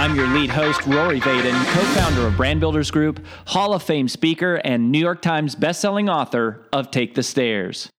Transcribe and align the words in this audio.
I'm 0.00 0.16
your 0.16 0.28
lead 0.28 0.48
host, 0.48 0.86
Rory 0.86 1.20
Vaden, 1.20 1.52
co 1.74 1.80
founder 2.00 2.26
of 2.26 2.34
Brand 2.34 2.58
Builders 2.58 2.90
Group, 2.90 3.22
Hall 3.48 3.74
of 3.74 3.82
Fame 3.82 4.08
speaker, 4.08 4.54
and 4.64 4.90
New 4.90 4.98
York 4.98 5.20
Times 5.20 5.54
bestselling 5.54 6.10
author 6.10 6.66
of 6.72 6.90
Take 6.90 7.16
the 7.16 7.22
Stairs. 7.22 7.90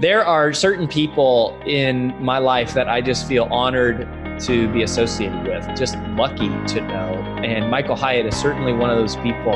There 0.00 0.24
are 0.24 0.52
certain 0.52 0.88
people 0.88 1.56
in 1.64 2.12
my 2.20 2.38
life 2.38 2.74
that 2.74 2.88
I 2.88 3.00
just 3.00 3.28
feel 3.28 3.44
honored 3.52 4.08
to 4.40 4.66
be 4.72 4.82
associated 4.82 5.44
with, 5.44 5.64
just 5.78 5.96
lucky 6.16 6.48
to 6.48 6.80
know. 6.80 7.14
And 7.44 7.70
Michael 7.70 7.94
Hyatt 7.94 8.26
is 8.26 8.34
certainly 8.34 8.72
one 8.72 8.90
of 8.90 8.98
those 8.98 9.14
people 9.14 9.52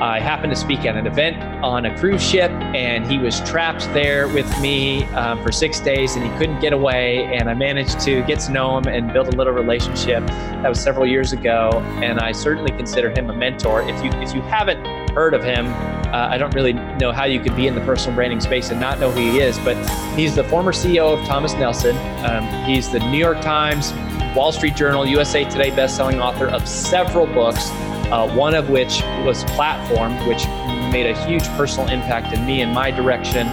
I 0.00 0.18
happened 0.18 0.52
to 0.52 0.58
speak 0.58 0.84
at 0.86 0.96
an 0.96 1.06
event 1.06 1.40
on 1.62 1.86
a 1.86 1.98
cruise 1.98 2.22
ship, 2.22 2.50
and 2.50 3.06
he 3.06 3.18
was 3.18 3.40
trapped 3.40 3.84
there 3.94 4.26
with 4.28 4.48
me 4.60 5.04
um, 5.14 5.40
for 5.42 5.52
six 5.52 5.78
days, 5.78 6.16
and 6.16 6.24
he 6.24 6.38
couldn't 6.38 6.60
get 6.60 6.72
away. 6.72 7.24
And 7.34 7.48
I 7.48 7.54
managed 7.54 8.00
to 8.00 8.22
get 8.24 8.40
to 8.40 8.52
know 8.52 8.76
him 8.76 8.88
and 8.88 9.12
build 9.12 9.28
a 9.28 9.36
little 9.36 9.52
relationship. 9.52 10.26
That 10.26 10.68
was 10.68 10.80
several 10.80 11.06
years 11.06 11.32
ago, 11.32 11.70
and 12.02 12.18
I 12.18 12.32
certainly 12.32 12.72
consider 12.72 13.10
him 13.10 13.30
a 13.30 13.34
mentor. 13.34 13.82
If 13.82 14.02
you 14.04 14.10
if 14.20 14.34
you 14.34 14.42
haven't 14.42 14.84
heard 15.10 15.32
of 15.32 15.44
him, 15.44 15.66
uh, 15.66 16.28
I 16.28 16.38
don't 16.38 16.54
really 16.54 16.72
know 16.72 17.12
how 17.12 17.24
you 17.24 17.38
could 17.38 17.54
be 17.54 17.68
in 17.68 17.74
the 17.74 17.80
personal 17.82 18.16
branding 18.16 18.40
space 18.40 18.70
and 18.70 18.80
not 18.80 18.98
know 18.98 19.12
who 19.12 19.20
he 19.20 19.38
is. 19.38 19.58
But 19.60 19.76
he's 20.16 20.34
the 20.34 20.44
former 20.44 20.72
CEO 20.72 21.16
of 21.16 21.24
Thomas 21.26 21.54
Nelson. 21.54 21.96
Um, 22.24 22.44
he's 22.64 22.90
the 22.90 22.98
New 22.98 23.18
York 23.18 23.40
Times, 23.40 23.92
Wall 24.34 24.50
Street 24.50 24.74
Journal, 24.74 25.06
USA 25.06 25.44
Today 25.48 25.70
bestselling 25.70 26.20
author 26.20 26.48
of 26.48 26.66
several 26.68 27.26
books 27.26 27.70
uh, 28.06 28.28
one 28.34 28.54
of 28.54 28.70
which 28.70 29.02
was 29.24 29.44
Platform, 29.44 30.14
which 30.26 30.46
made 30.92 31.06
a 31.06 31.26
huge 31.26 31.44
personal 31.56 31.88
impact 31.88 32.34
in 32.34 32.44
me 32.46 32.62
and 32.62 32.72
my 32.72 32.90
direction. 32.90 33.48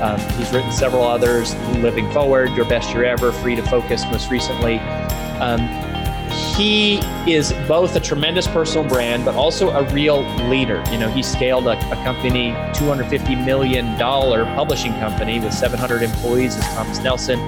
Um, 0.00 0.20
he's 0.38 0.52
written 0.52 0.72
several 0.72 1.04
others, 1.04 1.54
Living 1.78 2.10
Forward, 2.12 2.50
Your 2.54 2.66
Best 2.66 2.90
Year 2.90 3.04
Ever, 3.04 3.32
Free 3.32 3.56
to 3.56 3.62
Focus, 3.62 4.04
most 4.04 4.30
recently. 4.30 4.78
Um, 5.40 5.60
he 6.56 6.98
is 7.26 7.52
both 7.68 7.96
a 7.96 8.00
tremendous 8.00 8.46
personal 8.46 8.86
brand, 8.88 9.24
but 9.24 9.34
also 9.34 9.70
a 9.70 9.82
real 9.92 10.22
leader. 10.48 10.82
You 10.90 10.98
know, 10.98 11.08
he 11.08 11.22
scaled 11.22 11.66
a, 11.66 11.78
a 11.92 11.96
company, 12.04 12.52
$250 12.74 13.44
million 13.44 13.96
publishing 13.96 14.92
company 14.94 15.38
with 15.38 15.52
700 15.52 16.02
employees 16.02 16.56
as 16.56 16.64
Thomas 16.74 16.98
Nelson 17.00 17.38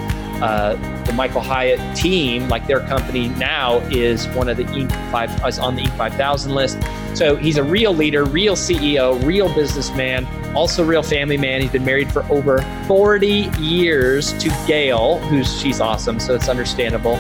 uh, 0.43 0.75
the 1.05 1.13
Michael 1.13 1.41
Hyatt 1.41 1.97
team, 1.97 2.49
like 2.49 2.67
their 2.67 2.81
company 2.81 3.29
now, 3.31 3.79
is 3.91 4.27
one 4.29 4.49
of 4.49 4.57
the 4.57 4.65
Inc. 4.65 4.91
five 5.11 5.31
is 5.47 5.59
on 5.59 5.75
the 5.77 5.83
Inc. 5.83 5.97
5000 5.97 6.55
list. 6.55 6.79
So 7.15 7.37
he's 7.37 7.57
a 7.57 7.65
real 7.65 7.95
leader, 7.95 8.25
real 8.25 8.55
CEO, 8.55 9.25
real 9.25 9.53
businessman, 9.55 10.27
also 10.55 10.85
real 10.85 11.03
family 11.03 11.37
man. 11.37 11.61
He's 11.61 11.73
been 11.73 11.85
married 11.85 12.13
for 12.13 12.25
over 12.31 12.63
40 12.87 13.51
years 13.59 14.33
to 14.35 14.49
Gail, 14.67 15.19
who's 15.21 15.61
she's 15.61 15.81
awesome, 15.81 16.21
so 16.21 16.35
it's 16.35 16.49
understandable. 16.49 17.17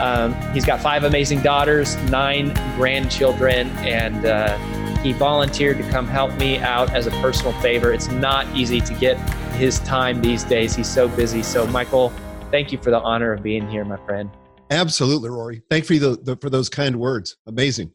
Um, 0.00 0.34
he's 0.52 0.64
got 0.64 0.80
five 0.80 1.04
amazing 1.04 1.40
daughters, 1.42 1.96
nine 2.04 2.54
grandchildren, 2.76 3.68
and 3.78 4.26
uh, 4.26 4.56
he 4.98 5.12
volunteered 5.12 5.78
to 5.78 5.90
come 5.90 6.06
help 6.06 6.36
me 6.38 6.58
out 6.58 6.92
as 6.94 7.06
a 7.06 7.10
personal 7.22 7.52
favor. 7.60 7.92
It's 7.92 8.08
not 8.08 8.46
easy 8.56 8.80
to 8.80 8.94
get 8.94 9.16
his 9.52 9.80
time 9.80 10.20
these 10.20 10.44
days. 10.44 10.74
He's 10.74 10.88
so 10.88 11.08
busy. 11.08 11.42
So, 11.42 11.66
Michael, 11.66 12.12
thank 12.50 12.72
you 12.72 12.78
for 12.78 12.90
the 12.90 13.00
honor 13.00 13.32
of 13.32 13.42
being 13.42 13.68
here, 13.68 13.84
my 13.84 13.98
friend. 14.06 14.30
Absolutely, 14.70 15.30
Rory. 15.30 15.62
Thank 15.70 15.88
you 15.88 15.98
for, 15.98 16.06
the, 16.06 16.22
the, 16.22 16.36
for 16.36 16.50
those 16.50 16.68
kind 16.68 16.96
words. 16.96 17.36
Amazing. 17.46 17.92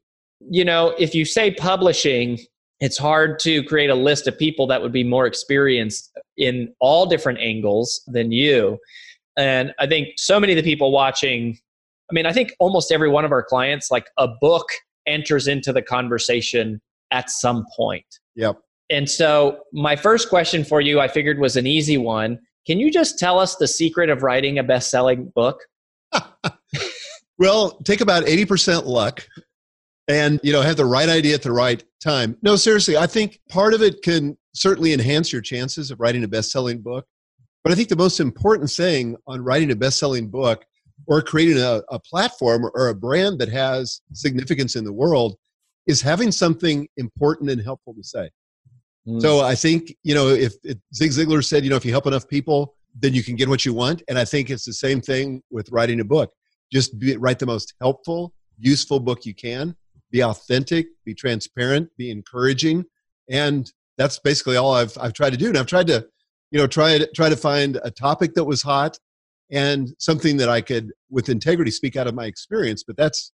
You 0.49 0.65
know, 0.65 0.93
if 0.97 1.15
you 1.15 1.25
say 1.25 1.51
publishing, 1.51 2.39
it's 2.79 2.97
hard 2.97 3.39
to 3.39 3.63
create 3.63 3.89
a 3.89 3.95
list 3.95 4.27
of 4.27 4.37
people 4.37 4.67
that 4.67 4.81
would 4.81 4.91
be 4.91 5.03
more 5.03 5.25
experienced 5.25 6.11
in 6.37 6.73
all 6.79 7.05
different 7.05 7.39
angles 7.39 8.03
than 8.07 8.31
you. 8.31 8.77
And 9.37 9.73
I 9.79 9.87
think 9.87 10.09
so 10.17 10.39
many 10.39 10.53
of 10.53 10.57
the 10.57 10.63
people 10.63 10.91
watching, 10.91 11.57
I 12.09 12.13
mean, 12.13 12.25
I 12.25 12.33
think 12.33 12.51
almost 12.59 12.91
every 12.91 13.09
one 13.09 13.25
of 13.25 13.31
our 13.31 13.43
clients, 13.43 13.89
like 13.89 14.07
a 14.17 14.27
book 14.41 14.67
enters 15.07 15.47
into 15.47 15.71
the 15.71 15.81
conversation 15.81 16.81
at 17.11 17.29
some 17.29 17.65
point. 17.75 18.05
Yep. 18.35 18.59
And 18.89 19.09
so, 19.09 19.59
my 19.71 19.95
first 19.95 20.29
question 20.29 20.63
for 20.63 20.81
you, 20.81 20.99
I 20.99 21.07
figured 21.07 21.39
was 21.39 21.55
an 21.55 21.65
easy 21.65 21.97
one. 21.97 22.39
Can 22.65 22.79
you 22.79 22.91
just 22.91 23.19
tell 23.19 23.39
us 23.39 23.55
the 23.55 23.67
secret 23.67 24.09
of 24.09 24.23
writing 24.23 24.59
a 24.59 24.63
best 24.63 24.89
selling 24.89 25.31
book? 25.35 25.59
well, 27.37 27.71
take 27.83 28.01
about 28.01 28.25
80% 28.25 28.85
luck 28.85 29.27
and 30.07 30.39
you 30.43 30.51
know 30.51 30.61
have 30.61 30.77
the 30.77 30.85
right 30.85 31.09
idea 31.09 31.33
at 31.33 31.41
the 31.41 31.51
right 31.51 31.83
time. 32.01 32.37
No, 32.41 32.55
seriously, 32.55 32.97
I 32.97 33.07
think 33.07 33.39
part 33.49 33.73
of 33.73 33.81
it 33.81 34.01
can 34.01 34.37
certainly 34.53 34.93
enhance 34.93 35.31
your 35.31 35.41
chances 35.41 35.91
of 35.91 35.99
writing 35.99 36.23
a 36.23 36.27
best-selling 36.27 36.81
book. 36.81 37.05
But 37.63 37.71
I 37.71 37.75
think 37.75 37.89
the 37.89 37.95
most 37.95 38.19
important 38.19 38.69
thing 38.69 39.15
on 39.25 39.41
writing 39.41 39.71
a 39.71 39.75
best-selling 39.75 40.29
book 40.29 40.65
or 41.07 41.21
creating 41.21 41.57
a, 41.57 41.81
a 41.89 41.99
platform 41.99 42.69
or 42.73 42.89
a 42.89 42.95
brand 42.95 43.39
that 43.39 43.49
has 43.49 44.01
significance 44.13 44.75
in 44.75 44.83
the 44.83 44.93
world 44.93 45.35
is 45.87 46.01
having 46.01 46.31
something 46.31 46.87
important 46.97 47.49
and 47.49 47.61
helpful 47.61 47.93
to 47.93 48.03
say. 48.03 48.29
Mm. 49.07 49.21
So 49.21 49.41
I 49.41 49.55
think, 49.55 49.95
you 50.03 50.15
know, 50.15 50.29
if, 50.29 50.53
if 50.63 50.77
Zig 50.93 51.11
Ziglar 51.11 51.43
said, 51.43 51.63
you 51.63 51.69
know, 51.69 51.75
if 51.75 51.85
you 51.85 51.91
help 51.91 52.07
enough 52.07 52.27
people, 52.27 52.75
then 52.99 53.13
you 53.13 53.23
can 53.23 53.35
get 53.35 53.49
what 53.49 53.65
you 53.65 53.73
want. 53.73 54.03
And 54.07 54.17
I 54.17 54.25
think 54.25 54.49
it's 54.49 54.65
the 54.65 54.73
same 54.73 55.01
thing 55.01 55.41
with 55.51 55.69
writing 55.71 55.99
a 55.99 56.03
book. 56.03 56.31
Just 56.71 56.97
be, 56.99 57.17
write 57.17 57.39
the 57.39 57.45
most 57.45 57.73
helpful, 57.81 58.33
useful 58.57 58.99
book 58.99 59.25
you 59.25 59.33
can. 59.33 59.75
Be 60.11 60.23
authentic, 60.23 60.87
be 61.05 61.15
transparent, 61.15 61.89
be 61.97 62.11
encouraging. 62.11 62.85
And 63.29 63.71
that's 63.97 64.19
basically 64.19 64.57
all 64.57 64.73
I've, 64.73 64.95
I've 64.99 65.13
tried 65.13 65.31
to 65.31 65.37
do. 65.37 65.47
And 65.47 65.57
I've 65.57 65.65
tried 65.65 65.87
to, 65.87 66.05
you 66.51 66.59
know, 66.59 66.67
try 66.67 66.99
to, 66.99 67.07
try 67.13 67.29
to 67.29 67.35
find 67.35 67.79
a 67.83 67.89
topic 67.89 68.35
that 68.35 68.43
was 68.43 68.61
hot 68.61 68.97
and 69.51 69.93
something 69.97 70.37
that 70.37 70.49
I 70.49 70.61
could, 70.61 70.91
with 71.09 71.29
integrity, 71.29 71.71
speak 71.71 71.95
out 71.95 72.07
of 72.07 72.13
my 72.13 72.25
experience. 72.25 72.83
But 72.83 72.95
that's, 72.95 73.31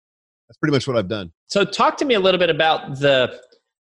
that's 0.48 0.58
pretty 0.58 0.74
much 0.74 0.88
what 0.88 0.98
I've 0.98 1.08
done. 1.08 1.32
So 1.48 1.64
talk 1.64 1.96
to 1.98 2.06
me 2.06 2.16
a 2.16 2.20
little 2.20 2.40
bit 2.40 2.50
about 2.50 3.00
the, 3.00 3.40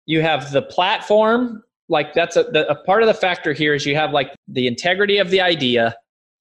you 0.06 0.20
have 0.22 0.50
the 0.50 0.62
platform 0.62 1.62
like 1.91 2.15
that's 2.15 2.37
a, 2.37 2.45
the, 2.45 2.67
a 2.71 2.75
part 2.84 3.03
of 3.03 3.06
the 3.06 3.15
factor 3.15 3.53
here 3.53 3.75
is 3.75 3.84
you 3.84 3.97
have 3.97 4.12
like 4.12 4.34
the 4.49 4.67
integrity 4.67 5.19
of 5.19 5.28
the 5.31 5.41
idea 5.41 5.95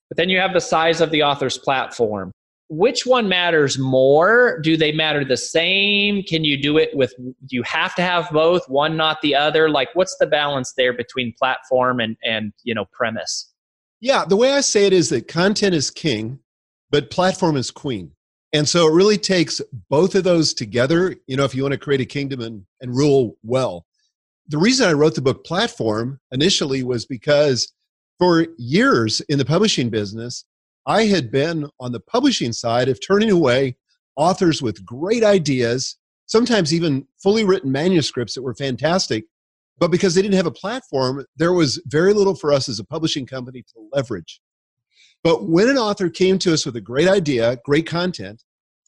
but 0.09 0.17
then 0.17 0.29
you 0.29 0.39
have 0.39 0.53
the 0.53 0.61
size 0.61 1.01
of 1.01 1.11
the 1.11 1.23
author's 1.23 1.57
platform. 1.57 2.31
Which 2.71 3.05
one 3.05 3.27
matters 3.27 3.79
more? 3.79 4.59
Do 4.61 4.77
they 4.77 4.91
matter 4.91 5.25
the 5.25 5.37
same? 5.37 6.23
Can 6.23 6.43
you 6.43 6.61
do 6.61 6.77
it 6.77 6.89
with 6.93 7.13
do 7.17 7.55
you 7.55 7.63
have 7.63 7.95
to 7.95 8.01
have 8.01 8.29
both 8.31 8.67
one 8.67 8.95
not 8.97 9.21
the 9.21 9.35
other? 9.35 9.69
Like 9.69 9.89
what's 9.93 10.17
the 10.19 10.27
balance 10.27 10.73
there 10.77 10.93
between 10.93 11.33
platform 11.37 11.99
and 11.99 12.17
and 12.23 12.53
you 12.63 12.75
know 12.75 12.85
premise? 12.91 13.51
Yeah 14.01 14.25
the 14.25 14.35
way 14.35 14.53
i 14.53 14.61
say 14.61 14.85
it 14.85 14.93
is 14.93 15.09
that 15.09 15.27
content 15.27 15.73
is 15.73 15.89
king 15.89 16.39
but 16.91 17.11
platform 17.11 17.55
is 17.55 17.71
queen. 17.71 18.11
And 18.51 18.67
so 18.67 18.87
it 18.87 18.93
really 18.93 19.19
takes 19.19 19.61
both 19.89 20.15
of 20.15 20.23
those 20.23 20.53
together 20.53 21.15
you 21.27 21.37
know 21.37 21.45
if 21.45 21.55
you 21.55 21.63
want 21.63 21.73
to 21.73 21.79
create 21.79 22.01
a 22.01 22.05
kingdom 22.05 22.41
and, 22.41 22.65
and 22.81 22.95
rule 22.95 23.35
well 23.43 23.85
the 24.49 24.57
reason 24.57 24.89
I 24.89 24.93
wrote 24.93 25.13
the 25.13 25.21
book 25.21 25.45
Platform 25.45 26.19
initially 26.31 26.83
was 26.83 27.05
because 27.05 27.71
for 28.17 28.47
years 28.57 29.21
in 29.21 29.37
the 29.37 29.45
publishing 29.45 29.89
business, 29.89 30.43
I 30.87 31.05
had 31.05 31.31
been 31.31 31.69
on 31.79 31.91
the 31.91 31.99
publishing 31.99 32.51
side 32.51 32.89
of 32.89 32.99
turning 32.99 33.29
away 33.29 33.77
authors 34.15 34.61
with 34.61 34.83
great 34.83 35.23
ideas, 35.23 35.97
sometimes 36.25 36.73
even 36.73 37.07
fully 37.21 37.43
written 37.43 37.71
manuscripts 37.71 38.33
that 38.33 38.41
were 38.41 38.55
fantastic. 38.55 39.25
But 39.77 39.91
because 39.91 40.15
they 40.15 40.21
didn't 40.21 40.35
have 40.35 40.47
a 40.47 40.51
platform, 40.51 41.25
there 41.37 41.53
was 41.53 41.81
very 41.85 42.13
little 42.13 42.35
for 42.35 42.51
us 42.51 42.67
as 42.67 42.79
a 42.79 42.83
publishing 42.83 43.27
company 43.27 43.61
to 43.61 43.89
leverage. 43.93 44.41
But 45.23 45.47
when 45.47 45.69
an 45.69 45.77
author 45.77 46.09
came 46.09 46.39
to 46.39 46.53
us 46.53 46.65
with 46.65 46.75
a 46.75 46.81
great 46.81 47.07
idea, 47.07 47.59
great 47.63 47.85
content, 47.85 48.43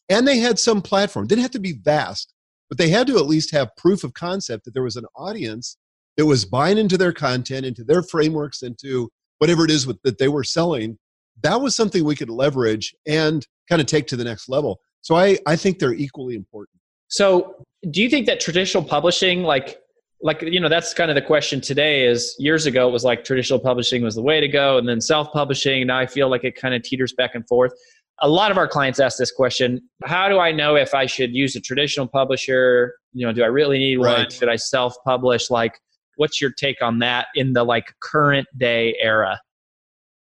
and 0.09 0.27
they 0.27 0.39
had 0.39 0.57
some 0.57 0.81
platform, 0.81 1.27
didn't 1.27 1.43
have 1.43 1.51
to 1.51 1.59
be 1.59 1.73
vast, 1.73 2.33
but 2.71 2.77
they 2.77 2.87
had 2.87 3.05
to 3.05 3.17
at 3.17 3.25
least 3.25 3.51
have 3.51 3.75
proof 3.75 4.05
of 4.05 4.13
concept 4.13 4.63
that 4.63 4.73
there 4.73 4.81
was 4.81 4.95
an 4.95 5.03
audience 5.17 5.75
that 6.15 6.25
was 6.25 6.45
buying 6.45 6.77
into 6.77 6.97
their 6.97 7.11
content, 7.11 7.65
into 7.65 7.83
their 7.83 8.01
frameworks, 8.01 8.61
into 8.61 9.09
whatever 9.39 9.65
it 9.65 9.71
is 9.71 9.85
with, 9.85 10.01
that 10.03 10.17
they 10.17 10.29
were 10.29 10.45
selling. 10.45 10.97
That 11.43 11.59
was 11.59 11.75
something 11.75 12.05
we 12.05 12.15
could 12.15 12.29
leverage 12.29 12.95
and 13.05 13.45
kind 13.67 13.81
of 13.81 13.87
take 13.87 14.07
to 14.07 14.15
the 14.15 14.23
next 14.23 14.47
level. 14.47 14.79
So 15.01 15.15
I, 15.15 15.37
I 15.45 15.57
think 15.57 15.79
they're 15.79 15.93
equally 15.93 16.33
important. 16.35 16.79
So 17.09 17.65
do 17.89 18.01
you 18.01 18.09
think 18.09 18.25
that 18.27 18.39
traditional 18.39 18.85
publishing, 18.85 19.43
like 19.43 19.77
like 20.23 20.41
you 20.43 20.59
know 20.59 20.69
that's 20.69 20.93
kind 20.93 21.09
of 21.11 21.15
the 21.15 21.21
question 21.21 21.59
today 21.59 22.05
is 22.05 22.35
years 22.37 22.67
ago 22.67 22.87
it 22.87 22.91
was 22.91 23.03
like 23.03 23.23
traditional 23.23 23.57
publishing 23.57 24.03
was 24.03 24.13
the 24.13 24.21
way 24.21 24.39
to 24.39 24.47
go 24.47 24.77
and 24.77 24.87
then 24.87 25.01
self-publishing 25.01 25.87
now 25.87 25.97
i 25.97 26.05
feel 26.05 26.29
like 26.29 26.43
it 26.43 26.55
kind 26.55 26.75
of 26.75 26.83
teeters 26.83 27.11
back 27.13 27.33
and 27.33 27.47
forth 27.47 27.73
a 28.19 28.29
lot 28.29 28.51
of 28.51 28.57
our 28.57 28.67
clients 28.67 28.99
ask 28.99 29.17
this 29.17 29.31
question 29.31 29.81
how 30.03 30.29
do 30.29 30.39
i 30.39 30.51
know 30.51 30.75
if 30.75 30.93
i 30.93 31.05
should 31.05 31.33
use 31.33 31.55
a 31.55 31.61
traditional 31.61 32.07
publisher? 32.07 32.93
You 33.13 33.25
know 33.25 33.33
do 33.33 33.43
i 33.43 33.47
really 33.47 33.77
need 33.77 33.97
right. 33.97 34.19
one 34.19 34.29
should 34.29 34.49
i 34.49 34.55
self 34.55 34.95
publish 35.05 35.49
like 35.49 35.79
what's 36.15 36.39
your 36.39 36.51
take 36.51 36.81
on 36.81 36.99
that 36.99 37.27
in 37.35 37.53
the 37.53 37.63
like 37.63 37.93
current 38.01 38.47
day 38.57 38.95
era? 39.01 39.39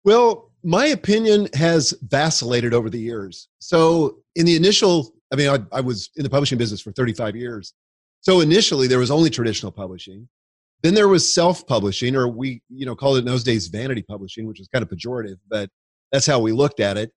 Well 0.04 0.52
my 0.64 0.88
opinion 0.88 1.48
has 1.54 1.94
vacillated 2.02 2.74
over 2.74 2.90
the 2.90 3.00
years. 3.00 3.48
So 3.60 4.20
in 4.36 4.46
the 4.46 4.56
initial 4.56 5.14
i 5.34 5.36
mean 5.36 5.50
I, 5.50 5.78
I 5.78 5.82
was 5.82 6.10
in 6.16 6.24
the 6.24 6.30
publishing 6.30 6.58
business 6.58 6.82
for 6.82 6.92
35 6.92 7.36
years. 7.36 7.74
So 8.22 8.42
initially 8.42 8.88
there 8.88 9.00
was 9.00 9.12
only 9.12 9.30
traditional 9.30 9.72
publishing. 9.72 10.28
Then 10.82 10.94
there 10.94 11.08
was 11.08 11.34
self-publishing 11.34 12.16
or 12.16 12.28
we 12.28 12.62
you 12.70 12.86
know 12.86 12.96
called 12.96 13.18
it 13.18 13.20
in 13.20 13.26
those 13.26 13.44
days 13.44 13.68
vanity 13.68 14.02
publishing 14.02 14.46
which 14.48 14.60
was 14.60 14.68
kind 14.68 14.84
of 14.84 14.90
pejorative 14.90 15.38
but 15.50 15.70
that's 16.12 16.26
how 16.26 16.40
we 16.40 16.52
looked 16.52 16.80
at 16.80 16.98
it 16.98 17.12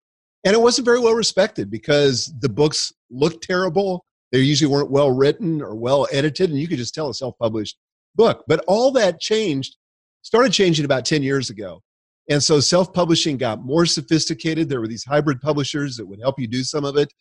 and 0.44 0.54
it 0.54 0.60
wasn't 0.60 0.84
very 0.84 0.98
well 1.00 1.14
respected 1.14 1.70
because 1.70 2.32
the 2.40 2.48
books 2.48 2.92
looked 3.10 3.44
terrible. 3.44 4.04
They 4.32 4.40
usually 4.40 4.72
weren't 4.72 4.90
well 4.90 5.10
written 5.10 5.62
or 5.62 5.74
well 5.74 6.08
edited 6.10 6.50
and 6.50 6.58
you 6.58 6.66
could 6.66 6.78
just 6.78 6.94
tell 6.94 7.10
a 7.10 7.14
self-published 7.14 7.76
book. 8.14 8.44
But 8.48 8.64
all 8.66 8.90
that 8.92 9.20
changed 9.20 9.76
started 10.22 10.52
changing 10.52 10.84
about 10.84 11.04
10 11.04 11.22
years 11.22 11.50
ago. 11.50 11.82
And 12.30 12.42
so 12.42 12.60
self-publishing 12.60 13.36
got 13.36 13.64
more 13.64 13.84
sophisticated. 13.84 14.68
There 14.68 14.80
were 14.80 14.88
these 14.88 15.04
hybrid 15.04 15.40
publishers 15.40 15.96
that 15.96 16.06
would 16.06 16.20
help 16.20 16.38
you 16.38 16.46
do 16.46 16.62
some 16.62 16.84
of 16.84 16.96
it. 16.96 17.12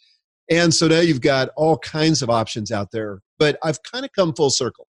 And 0.49 0.73
so 0.73 0.87
now 0.87 0.99
you've 0.99 1.21
got 1.21 1.49
all 1.55 1.77
kinds 1.77 2.21
of 2.21 2.29
options 2.29 2.71
out 2.71 2.89
there. 2.91 3.21
But 3.39 3.57
i've 3.63 3.81
kind 3.83 4.05
of 4.05 4.11
come 4.13 4.33
full 4.33 4.49
circle. 4.49 4.87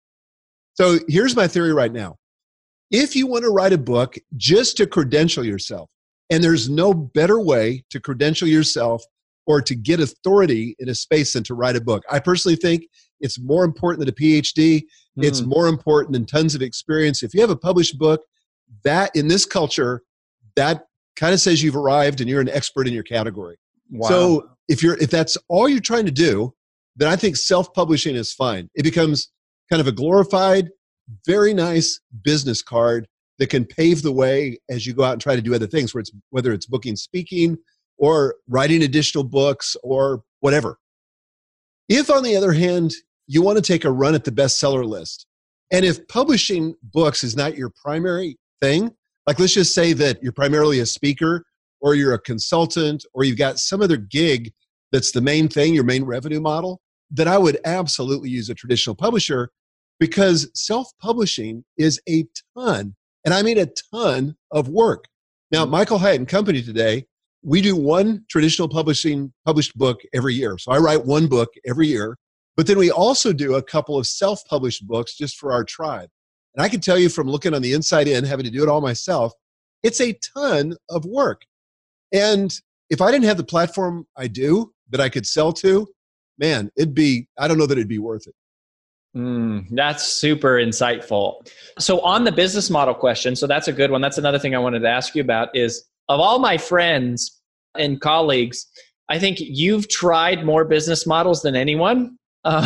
So 0.75 0.99
here's 1.09 1.37
my 1.37 1.47
theory 1.47 1.73
right 1.73 1.93
now. 1.93 2.17
If 2.91 3.17
you 3.17 3.27
want 3.27 3.45
to 3.45 3.51
write 3.51 3.73
a 3.73 3.79
book 3.79 4.17
just 4.37 4.77
to 4.79 4.87
credential 4.87 5.45
yourself 5.45 5.91
and 6.31 6.43
there's 6.43 6.69
no 6.69 6.95
better 6.95 7.41
way 7.41 7.85
to 7.91 8.01
credential 8.01 8.49
yourself 8.49 9.03
or 9.47 9.61
to 9.61 9.75
get 9.75 10.01
authority 10.01 10.77
in 10.79 10.89
a 10.89 10.95
space 10.95 11.33
than 11.33 11.43
to 11.45 11.55
write 11.55 11.77
a 11.77 11.81
book. 11.81 12.05
I 12.11 12.21
personally 12.21 12.57
think 12.57 12.85
it's 13.21 13.41
more 13.41 13.65
important 13.65 14.01
than 14.01 14.09
a 14.09 14.13
PhD. 14.13 14.83
Mm. 15.19 15.25
It's 15.25 15.41
hmm. 15.41 15.49
more 15.49 15.67
important 15.67 16.13
than 16.13 16.27
tons 16.27 16.55
of 16.55 16.63
experience. 16.63 17.23
If 17.23 17.35
you 17.35 17.41
have 17.41 17.51
a 17.51 17.57
published 17.57 17.99
book, 17.99 18.23
that 18.85 19.15
in 19.15 19.29
this 19.29 19.45
culture, 19.45 20.03
that 20.57 20.87
kind 21.17 21.35
of 21.35 21.41
says 21.41 21.63
you've 21.63 21.77
arrived 21.77 22.21
and 22.21 22.29
you're 22.29 22.41
an 22.41 22.49
expert 22.49 22.87
in 22.87 22.95
your 22.95 23.03
category. 23.03 23.57
Wow. 23.91 24.09
So 24.09 24.51
if 24.69 24.83
you're 24.83 24.97
if 24.99 25.11
that's 25.11 25.37
all 25.49 25.69
you're 25.69 25.81
trying 25.81 26.07
to 26.07 26.13
do, 26.13 26.55
then 26.97 27.09
I 27.09 27.17
think 27.17 27.37
self-publishing 27.37 28.17
is 28.17 28.33
fine. 28.33 28.69
It 28.75 28.83
becomes 28.83 29.31
kind 29.71 29.81
of 29.81 29.87
a 29.87 29.93
glorified, 29.93 30.71
very 31.27 31.55
nice 31.55 32.01
business 32.23 32.63
card 32.63 33.07
that 33.39 33.51
can 33.51 33.65
pave 33.65 34.03
the 34.03 34.13
way 34.13 34.59
as 34.71 34.87
you 34.87 34.95
go 34.95 35.05
out 35.05 35.13
and 35.13 35.21
try 35.21 35.35
to 35.35 35.43
do 35.43 35.55
other 35.55 35.67
things, 35.67 35.95
where 35.95 36.01
it's, 36.01 36.13
whether 36.31 36.53
it's 36.53 36.67
booking 36.67 36.97
speaking 36.97 37.57
or 37.99 38.37
writing 38.49 38.83
additional 38.83 39.25
books 39.25 39.77
or 39.83 40.23
whatever. 40.41 40.79
If, 41.89 42.11
on 42.11 42.23
the 42.23 42.37
other 42.37 42.53
hand, 42.53 42.93
you 43.27 43.43
want 43.43 43.57
to 43.57 43.63
take 43.63 43.85
a 43.85 43.91
run 43.91 44.15
at 44.15 44.25
the 44.25 44.31
bestseller 44.31 44.85
list, 44.85 45.27
and 45.73 45.85
if 45.85 46.07
publishing 46.09 46.75
books 46.83 47.25
is 47.25 47.35
not 47.35 47.57
your 47.57 47.71
primary 47.83 48.39
thing, 48.61 48.91
like 49.27 49.39
let's 49.39 49.55
just 49.55 49.75
say 49.75 49.93
that 49.95 50.23
you're 50.23 50.33
primarily 50.33 50.81
a 50.81 50.87
speaker 50.87 51.45
or 51.81 51.95
you're 51.95 52.15
a 52.15 52.21
consultant 52.21 53.05
or 53.15 53.25
you've 53.25 53.39
got 53.39 53.59
some 53.59 53.81
other 53.81 53.97
gig 53.97 54.53
that's 54.93 55.13
the 55.13 55.21
main 55.21 55.49
thing, 55.49 55.75
your 55.75 55.85
main 55.85 56.05
revenue 56.05 56.41
model, 56.41 56.81
then 57.11 57.27
I 57.27 57.39
would 57.39 57.59
absolutely 57.65 58.29
use 58.31 58.51
a 58.51 58.55
traditional 58.55 58.95
publisher 58.95 59.51
because 59.99 60.51
self 60.55 60.89
publishing 61.01 61.65
is 61.79 62.01
a 62.09 62.27
ton 62.57 62.95
and 63.25 63.35
I 63.35 63.43
mean 63.43 63.59
a 63.59 63.69
ton 63.93 64.37
of 64.51 64.69
work. 64.69 65.07
Now, 65.51 65.63
mm-hmm. 65.63 65.73
Michael 65.73 65.99
Hyatt 65.99 66.19
and 66.19 66.29
Company 66.29 66.63
today, 66.63 67.07
we 67.43 67.61
do 67.61 67.77
one 67.77 68.25
traditional 68.29 68.69
publishing 68.69 69.33
published 69.45 69.77
book 69.77 70.01
every 70.15 70.35
year. 70.35 70.59
So 70.59 70.73
I 70.73 70.79
write 70.79 71.05
one 71.05 71.27
book 71.27 71.49
every 71.67 71.89
year, 71.89 72.17
but 72.57 72.67
then 72.67 72.79
we 72.79 72.91
also 72.91 73.33
do 73.33 73.55
a 73.55 73.63
couple 73.63 73.99
of 73.99 74.07
self-published 74.07 74.87
books 74.87 75.17
just 75.17 75.37
for 75.37 75.53
our 75.53 75.65
tribe. 75.65 76.09
And 76.55 76.65
I 76.65 76.69
can 76.69 76.81
tell 76.81 76.99
you 76.99 77.09
from 77.09 77.29
looking 77.29 77.55
on 77.55 77.63
the 77.63 77.73
inside 77.73 78.09
in, 78.09 78.25
having 78.25 78.45
to 78.45 78.51
do 78.51 78.63
it 78.63 78.69
all 78.69 78.81
myself, 78.81 79.33
it's 79.83 80.01
a 80.01 80.19
ton 80.35 80.77
of 80.89 81.05
work. 81.05 81.43
And 82.13 82.55
if 82.91 83.01
I 83.01 83.11
didn't 83.11 83.25
have 83.25 83.39
the 83.39 83.45
platform 83.45 84.07
I 84.17 84.29
do 84.29 84.73
that 84.91 85.01
I 85.01 85.09
could 85.09 85.27
sell 85.27 85.53
to, 85.55 85.89
man, 86.39 86.71
it'd 86.77 86.95
be, 86.95 87.27
I 87.39 87.49
don't 87.49 87.59
know 87.59 87.67
that 87.67 87.79
it'd 87.79 87.89
be 87.89 87.99
worth 87.99 88.27
it. 88.27 88.35
Mm, 89.17 89.67
that's 89.71 90.05
super 90.05 90.55
insightful. 90.57 91.47
So 91.79 92.01
on 92.01 92.25
the 92.25 92.33
business 92.33 92.71
model 92.71 92.95
question, 92.95 93.37
so 93.37 93.47
that's 93.47 93.69
a 93.69 93.73
good 93.73 93.91
one. 93.91 94.01
That's 94.01 94.19
another 94.19 94.39
thing 94.39 94.55
I 94.55 94.59
wanted 94.59 94.81
to 94.81 94.89
ask 94.89 95.15
you 95.15 95.23
about 95.23 95.55
is 95.55 95.85
of 96.09 96.19
all 96.19 96.39
my 96.39 96.57
friends 96.57 97.41
and 97.77 98.01
colleagues, 98.01 98.67
I 99.09 99.19
think 99.19 99.39
you've 99.39 99.89
tried 99.89 100.45
more 100.45 100.65
business 100.65 101.07
models 101.07 101.43
than 101.43 101.57
anyone. 101.57 102.17
Um, 102.45 102.65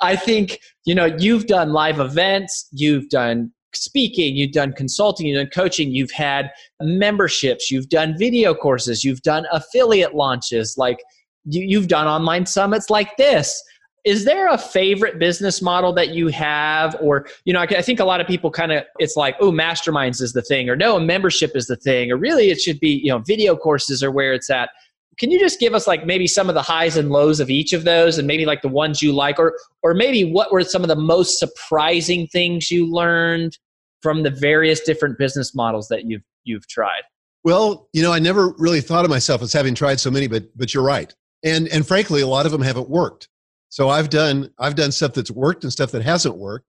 I 0.00 0.16
think, 0.16 0.58
you 0.84 0.94
know, 0.94 1.04
you've 1.04 1.46
done 1.46 1.72
live 1.72 2.00
events, 2.00 2.66
you've 2.72 3.08
done 3.10 3.52
speaking, 3.74 4.34
you've 4.34 4.50
done 4.50 4.72
consulting, 4.72 5.26
you've 5.26 5.38
done 5.38 5.50
coaching, 5.50 5.92
you've 5.92 6.10
had 6.10 6.50
memberships, 6.80 7.70
you've 7.70 7.88
done 7.90 8.16
video 8.18 8.54
courses, 8.54 9.04
you've 9.04 9.22
done 9.22 9.46
affiliate 9.52 10.16
launches, 10.16 10.76
like 10.76 10.98
you, 11.44 11.62
you've 11.62 11.86
done 11.86 12.08
online 12.08 12.46
summits 12.46 12.90
like 12.90 13.16
this 13.18 13.62
is 14.04 14.24
there 14.24 14.48
a 14.48 14.58
favorite 14.58 15.18
business 15.18 15.60
model 15.60 15.92
that 15.94 16.10
you 16.10 16.28
have? 16.28 16.96
Or 17.00 17.26
you 17.44 17.52
know 17.52 17.60
i, 17.60 17.82
think 17.82 18.00
a 18.00 18.04
lot 18.04 18.20
of 18.20 18.26
people 18.26 18.50
kind 18.50 18.72
of 18.72 18.84
it's 18.98 19.16
like 19.16 19.36
oh 19.40 19.50
masterminds 19.50 20.20
is 20.20 20.32
the 20.32 20.42
thing 20.42 20.68
or 20.68 20.76
no 20.76 20.96
a 20.96 21.00
membership 21.00 21.52
is 21.54 21.66
the 21.66 21.76
thing 21.76 22.10
or 22.10 22.16
really 22.16 22.50
it 22.50 22.60
should 22.60 22.78
be 22.80 23.00
you 23.02 23.10
know 23.10 23.18
video 23.18 23.56
courses 23.56 24.02
are 24.02 24.10
where 24.10 24.32
it's 24.32 24.50
at. 24.50 24.70
Can 25.18 25.32
you 25.32 25.40
just 25.40 25.58
give 25.58 25.74
us 25.74 25.88
like 25.88 26.06
maybe 26.06 26.28
some 26.28 26.48
of 26.48 26.54
the 26.54 26.62
highs 26.62 26.96
and 26.96 27.10
lows 27.10 27.40
of 27.40 27.50
each 27.50 27.72
of 27.72 27.84
those 27.84 28.18
and 28.18 28.28
maybe 28.28 28.46
like 28.46 28.62
the 28.62 28.68
ones 28.68 29.02
you 29.02 29.12
like? 29.12 29.38
Or 29.38 29.56
or 29.82 29.94
maybe 29.94 30.30
what 30.30 30.52
were 30.52 30.62
some 30.62 30.82
of 30.82 30.88
the 30.88 30.96
most 30.96 31.38
surprising 31.38 32.26
things 32.28 32.70
you 32.70 32.86
learned 32.86 33.58
from 34.00 34.22
the 34.22 34.30
various 34.30 34.80
different 34.80 35.18
business 35.18 35.54
models 35.54 35.88
that 35.88 36.04
you've 36.04 36.22
you've 36.44 36.68
tried? 36.68 37.02
Well 37.44 37.88
you 37.92 38.02
know 38.02 38.12
i 38.12 38.18
never 38.18 38.54
really 38.58 38.80
thought 38.80 39.04
of 39.04 39.10
myself 39.10 39.42
as 39.42 39.52
having 39.52 39.74
tried 39.74 40.00
so 40.00 40.10
many 40.10 40.28
but 40.28 40.44
but 40.56 40.72
you're 40.72 40.84
right. 40.84 41.12
And 41.44 41.68
and 41.68 41.86
frankly 41.86 42.20
a 42.20 42.26
lot 42.26 42.46
of 42.46 42.52
them 42.52 42.62
haven't 42.62 42.88
worked 42.88 43.28
so 43.68 43.88
I've 43.88 44.10
done 44.10 44.50
I've 44.58 44.74
done 44.74 44.92
stuff 44.92 45.14
that's 45.14 45.30
worked 45.30 45.64
and 45.64 45.72
stuff 45.72 45.92
that 45.92 46.02
hasn't 46.02 46.36
worked. 46.36 46.66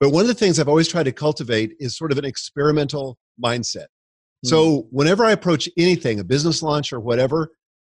But 0.00 0.10
one 0.10 0.22
of 0.22 0.28
the 0.28 0.34
things 0.34 0.58
I've 0.58 0.68
always 0.68 0.88
tried 0.88 1.04
to 1.04 1.12
cultivate 1.12 1.74
is 1.78 1.96
sort 1.96 2.10
of 2.10 2.18
an 2.18 2.24
experimental 2.24 3.18
mindset. 3.42 3.86
Mm-hmm. 3.86 4.48
So 4.48 4.86
whenever 4.90 5.24
I 5.24 5.30
approach 5.30 5.68
anything, 5.78 6.18
a 6.18 6.24
business 6.24 6.62
launch 6.62 6.92
or 6.92 7.00
whatever, 7.00 7.50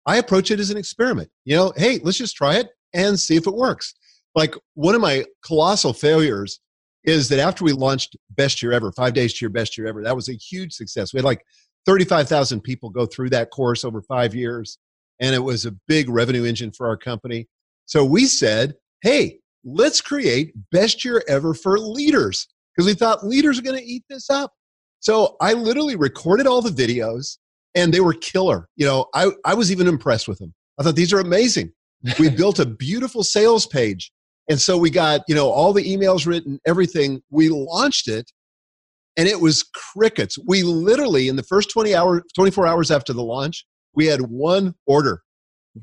I 0.06 0.18
approach 0.18 0.52
it 0.52 0.60
as 0.60 0.69
an 0.69 0.78
experiment. 0.78 1.30
You 1.46 1.56
know, 1.56 1.74
hey, 1.75 2.00
let's 2.04 2.18
just 2.18 2.36
try 2.36 2.57
it 2.57 2.69
and 2.94 3.19
see 3.19 3.36
if 3.36 3.48
it 3.48 3.54
works. 3.56 3.96
Like 4.36 4.56
one 4.75 4.96
of 4.96 5.01
my 5.01 5.25
colossal 5.44 5.94
failures 5.94 6.60
is 7.06 7.30
that 7.30 7.40
after 7.40 7.63
we 7.63 7.72
launched 7.72 8.15
Best 8.32 8.62
Year 8.62 8.72
Ever, 8.72 8.91
five 8.91 9.13
days 9.13 9.34
to 9.34 9.46
your 9.46 9.51
best 9.51 9.77
year 9.77 9.88
ever, 9.88 10.03
that 10.03 10.15
was 10.15 10.27
a 10.27 10.34
huge 10.34 10.74
success. 10.74 11.13
We 11.13 11.20
had 11.20 11.25
like 11.25 11.44
35,000 11.86 12.62
people 12.62 12.89
go 12.89 13.06
through 13.06 13.30
that 13.30 13.51
course 13.51 13.86
over 13.86 14.01
five 14.01 14.34
years, 14.34 14.80
and 15.20 15.36
it 15.36 15.39
was 15.39 15.65
a 15.65 15.72
big 15.88 16.10
revenue 16.10 16.44
engine 16.44 16.72
for 16.72 16.88
our 16.88 16.98
company. 16.98 17.48
So 17.86 18.04
we 18.04 18.25
said, 18.25 18.75
hey, 19.01 19.39
let's 19.63 20.01
create 20.01 20.54
best 20.72 21.06
year 21.06 21.24
ever 21.27 21.54
for 21.54 21.77
leaders 21.80 22.48
because 22.75 22.88
we 22.88 22.94
thought 22.94 23.25
leaders 23.25 23.60
are 23.60 23.63
going 23.63 23.77
to 23.77 23.86
eat 23.86 24.04
this 24.10 24.30
up. 24.30 24.51
So 25.00 25.36
I 25.42 25.54
literally 25.54 25.96
recorded 25.96 26.48
all 26.48 26.62
the 26.62 26.70
videos 26.70 27.38
and 27.75 27.94
they 27.94 28.00
were 28.00 28.13
killer. 28.13 28.68
You 28.75 28.86
know, 28.86 29.06
I, 29.13 29.32
I 29.46 29.54
was 29.54 29.72
even 29.72 29.88
impressed 29.88 30.27
with 30.27 30.39
them. 30.39 30.54
I 30.80 30.84
thought 30.84 30.96
these 30.96 31.13
are 31.13 31.20
amazing. 31.20 31.72
we 32.20 32.30
built 32.36 32.60
a 32.60 32.65
beautiful 32.65 33.24
sales 33.24 33.65
page. 33.65 34.12
And 34.50 34.60
so 34.60 34.77
we 34.77 34.89
got, 34.89 35.22
you 35.27 35.36
know, 35.36 35.50
all 35.50 35.74
the 35.74 35.84
emails 35.84 36.27
written, 36.27 36.60
everything. 36.65 37.22
We 37.30 37.50
launched 37.50 38.08
it 38.08 38.32
and 39.18 39.27
it 39.27 39.39
was 39.39 39.63
crickets. 39.94 40.38
We 40.48 40.63
literally, 40.63 41.27
in 41.27 41.36
the 41.36 41.44
first 41.44 41.72
20 41.72 41.96
hours, 41.96 42.22
24 42.36 42.68
hours 42.68 42.92
after 42.92 43.13
the 43.13 43.24
launch, 43.24 43.65
we 43.94 44.06
had 44.06 44.22
one 44.22 44.75
order 44.86 45.22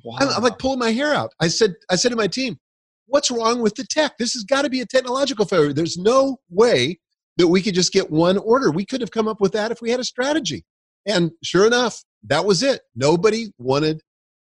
Wow. 0.04 0.18
I'm, 0.20 0.28
I'm, 0.28 0.42
like 0.42 0.58
pulling 0.58 0.78
my 0.78 0.90
hair 0.90 1.12
out. 1.12 1.32
I 1.40 1.48
said, 1.48 1.74
I 1.90 1.96
said 1.96 2.10
to 2.10 2.16
my 2.16 2.26
team, 2.26 2.58
what's 3.06 3.30
wrong 3.30 3.60
with 3.60 3.74
the 3.74 3.84
tech? 3.84 4.16
This 4.18 4.32
has 4.32 4.44
got 4.44 4.62
to 4.62 4.70
be 4.70 4.80
a 4.80 4.86
technological 4.86 5.44
failure. 5.44 5.72
There's 5.72 5.98
no 5.98 6.38
way 6.48 6.98
that 7.36 7.48
we 7.48 7.62
could 7.62 7.74
just 7.74 7.92
get 7.92 8.10
one 8.10 8.38
order. 8.38 8.70
We 8.70 8.86
could 8.86 9.00
have 9.00 9.10
come 9.10 9.28
up 9.28 9.40
with 9.40 9.52
that 9.52 9.70
if 9.70 9.80
we 9.80 9.90
had 9.90 10.00
a 10.00 10.04
strategy. 10.04 10.64
And 11.06 11.32
sure 11.42 11.66
enough, 11.66 12.02
that 12.24 12.44
was 12.44 12.62
it. 12.62 12.82
Nobody 12.94 13.52
wanted 13.58 14.00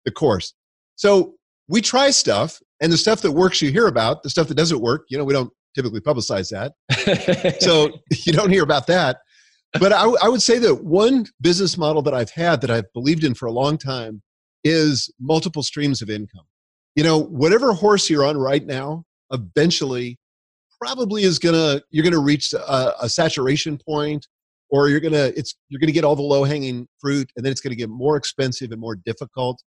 the 0.04 0.12
course. 0.12 0.54
So 0.96 1.34
we 1.68 1.80
try 1.80 2.10
stuff, 2.10 2.60
and 2.80 2.92
the 2.92 2.96
stuff 2.96 3.22
that 3.22 3.32
works 3.32 3.60
you 3.60 3.70
hear 3.70 3.86
about, 3.86 4.22
the 4.22 4.30
stuff 4.30 4.48
that 4.48 4.54
doesn't 4.54 4.80
work, 4.80 5.06
you 5.08 5.18
know, 5.18 5.24
we 5.24 5.32
don't 5.32 5.50
typically 5.74 6.00
publicize 6.00 6.50
that. 6.50 7.60
so 7.60 7.90
you 8.26 8.32
don't 8.32 8.50
hear 8.50 8.62
about 8.62 8.86
that. 8.86 9.18
But 9.80 9.92
I, 9.92 10.04
I 10.22 10.28
would 10.28 10.42
say 10.42 10.58
that 10.58 10.84
one 10.84 11.26
business 11.40 11.76
model 11.76 12.00
that 12.02 12.14
I've 12.14 12.30
had 12.30 12.60
that 12.60 12.70
I've 12.70 12.92
believed 12.92 13.24
in 13.24 13.34
for 13.34 13.46
a 13.46 13.52
long 13.52 13.76
time 13.76 14.22
is 14.64 15.12
multiple 15.20 15.62
streams 15.62 16.02
of 16.02 16.10
income. 16.10 16.46
You 16.96 17.04
know, 17.04 17.18
whatever 17.18 17.72
horse 17.72 18.08
you're 18.08 18.24
on 18.24 18.36
right 18.36 18.64
now, 18.64 19.04
eventually 19.32 20.18
probably 20.80 21.22
is 21.22 21.38
gonna 21.38 21.80
you're 21.90 22.04
gonna 22.04 22.18
reach 22.18 22.52
a, 22.52 23.04
a 23.04 23.08
saturation 23.08 23.78
point 23.78 24.26
or 24.70 24.88
you're 24.88 25.00
gonna 25.00 25.32
it's 25.36 25.56
you're 25.68 25.80
gonna 25.80 25.92
get 25.92 26.04
all 26.04 26.16
the 26.16 26.22
low 26.22 26.44
hanging 26.44 26.86
fruit, 26.98 27.30
and 27.36 27.44
then 27.44 27.52
it's 27.52 27.60
gonna 27.60 27.74
get 27.74 27.90
more 27.90 28.16
expensive 28.16 28.72
and 28.72 28.80
more 28.80 28.96
difficult. 28.96 29.62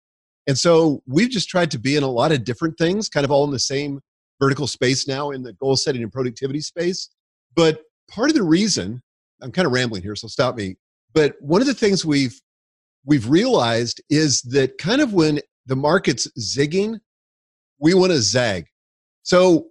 And 0.48 0.58
so 0.58 1.02
we've 1.08 1.30
just 1.30 1.50
tried 1.50 1.72
to 1.72 1.80
be 1.80 1.96
in 1.96 2.04
a 2.04 2.10
lot 2.10 2.32
of 2.32 2.44
different 2.44 2.78
things, 2.78 3.10
kind 3.10 3.24
of 3.24 3.32
all 3.32 3.46
in 3.46 3.52
the 3.52 3.60
same 3.60 4.02
vertical 4.42 4.68
space 4.68 5.08
now 5.08 5.32
in 5.32 5.44
the 5.44 5.54
goal 5.54 5.78
setting 5.78 6.04
and 6.04 6.12
productivity 6.12 6.60
space. 6.60 7.10
But 7.56 7.82
part 8.10 8.30
of 8.30 8.36
the 8.36 8.44
reason 8.44 9.02
I'm 9.42 9.52
kind 9.52 9.66
of 9.66 9.72
rambling 9.72 10.02
here, 10.02 10.16
so 10.16 10.28
stop 10.28 10.56
me. 10.56 10.76
But 11.14 11.36
one 11.40 11.62
of 11.62 11.68
the 11.68 11.74
things 11.74 12.04
we've 12.04 12.40
we've 13.06 13.30
realized 13.30 14.02
is 14.10 14.42
that 14.44 14.78
kind 14.78 15.02
of 15.02 15.14
when 15.14 15.40
the 15.66 15.76
market's 15.76 16.28
zigging, 16.40 17.00
we 17.80 17.94
want 17.94 18.12
to 18.12 18.22
zag. 18.22 18.68
So 19.24 19.68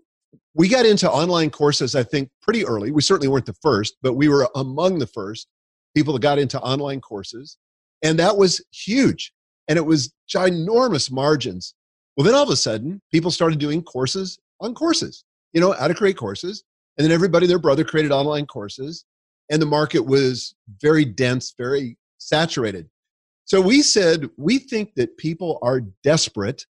we 0.55 0.69
got 0.69 0.87
into 0.87 1.11
online 1.11 1.51
courses, 1.51 1.95
I 1.95 2.03
think, 2.03 2.31
pretty 2.43 2.65
early. 2.67 2.91
We 2.91 3.03
certainly 3.03 3.29
weren't 3.29 3.47
the 3.47 3.57
first, 3.63 3.97
but 4.03 4.15
we 4.15 4.29
were 4.29 4.49
among 4.55 4.99
the 4.99 5.07
first 5.07 5.49
people 5.95 6.13
that 6.15 6.23
got 6.23 6.39
into 6.39 6.61
online 6.61 7.01
courses. 7.01 7.57
And 8.03 8.19
that 8.19 8.37
was 8.37 8.63
huge. 8.73 9.33
And 9.69 9.79
it 9.79 9.87
was 9.87 10.13
ginormous 10.29 11.11
margins. 11.11 11.75
Well, 12.17 12.25
then 12.25 12.35
all 12.35 12.43
of 12.43 12.51
a 12.51 12.57
sudden, 12.57 13.01
people 13.11 13.31
started 13.31 13.59
doing 13.59 13.83
courses 13.83 14.39
on 14.61 14.75
courses, 14.75 15.25
you 15.53 15.61
know, 15.61 15.73
how 15.73 15.89
to 15.89 15.95
create 15.95 16.17
courses. 16.17 16.65
And 16.97 17.05
then 17.05 17.13
everybody, 17.13 17.47
their 17.47 17.59
brother, 17.59 17.85
created 17.85 18.13
online 18.13 18.47
courses. 18.47 19.05
And 19.51 19.63
the 19.63 19.67
market 19.67 20.01
was 20.01 20.55
very 20.81 21.05
dense, 21.05 21.55
very 21.57 21.97
saturated. 22.19 22.89
So 23.45 23.61
we 23.61 23.83
said, 23.83 24.29
we 24.37 24.59
think 24.59 24.95
that 24.97 25.17
people 25.17 25.59
are 25.63 25.81
desperate 26.03 26.65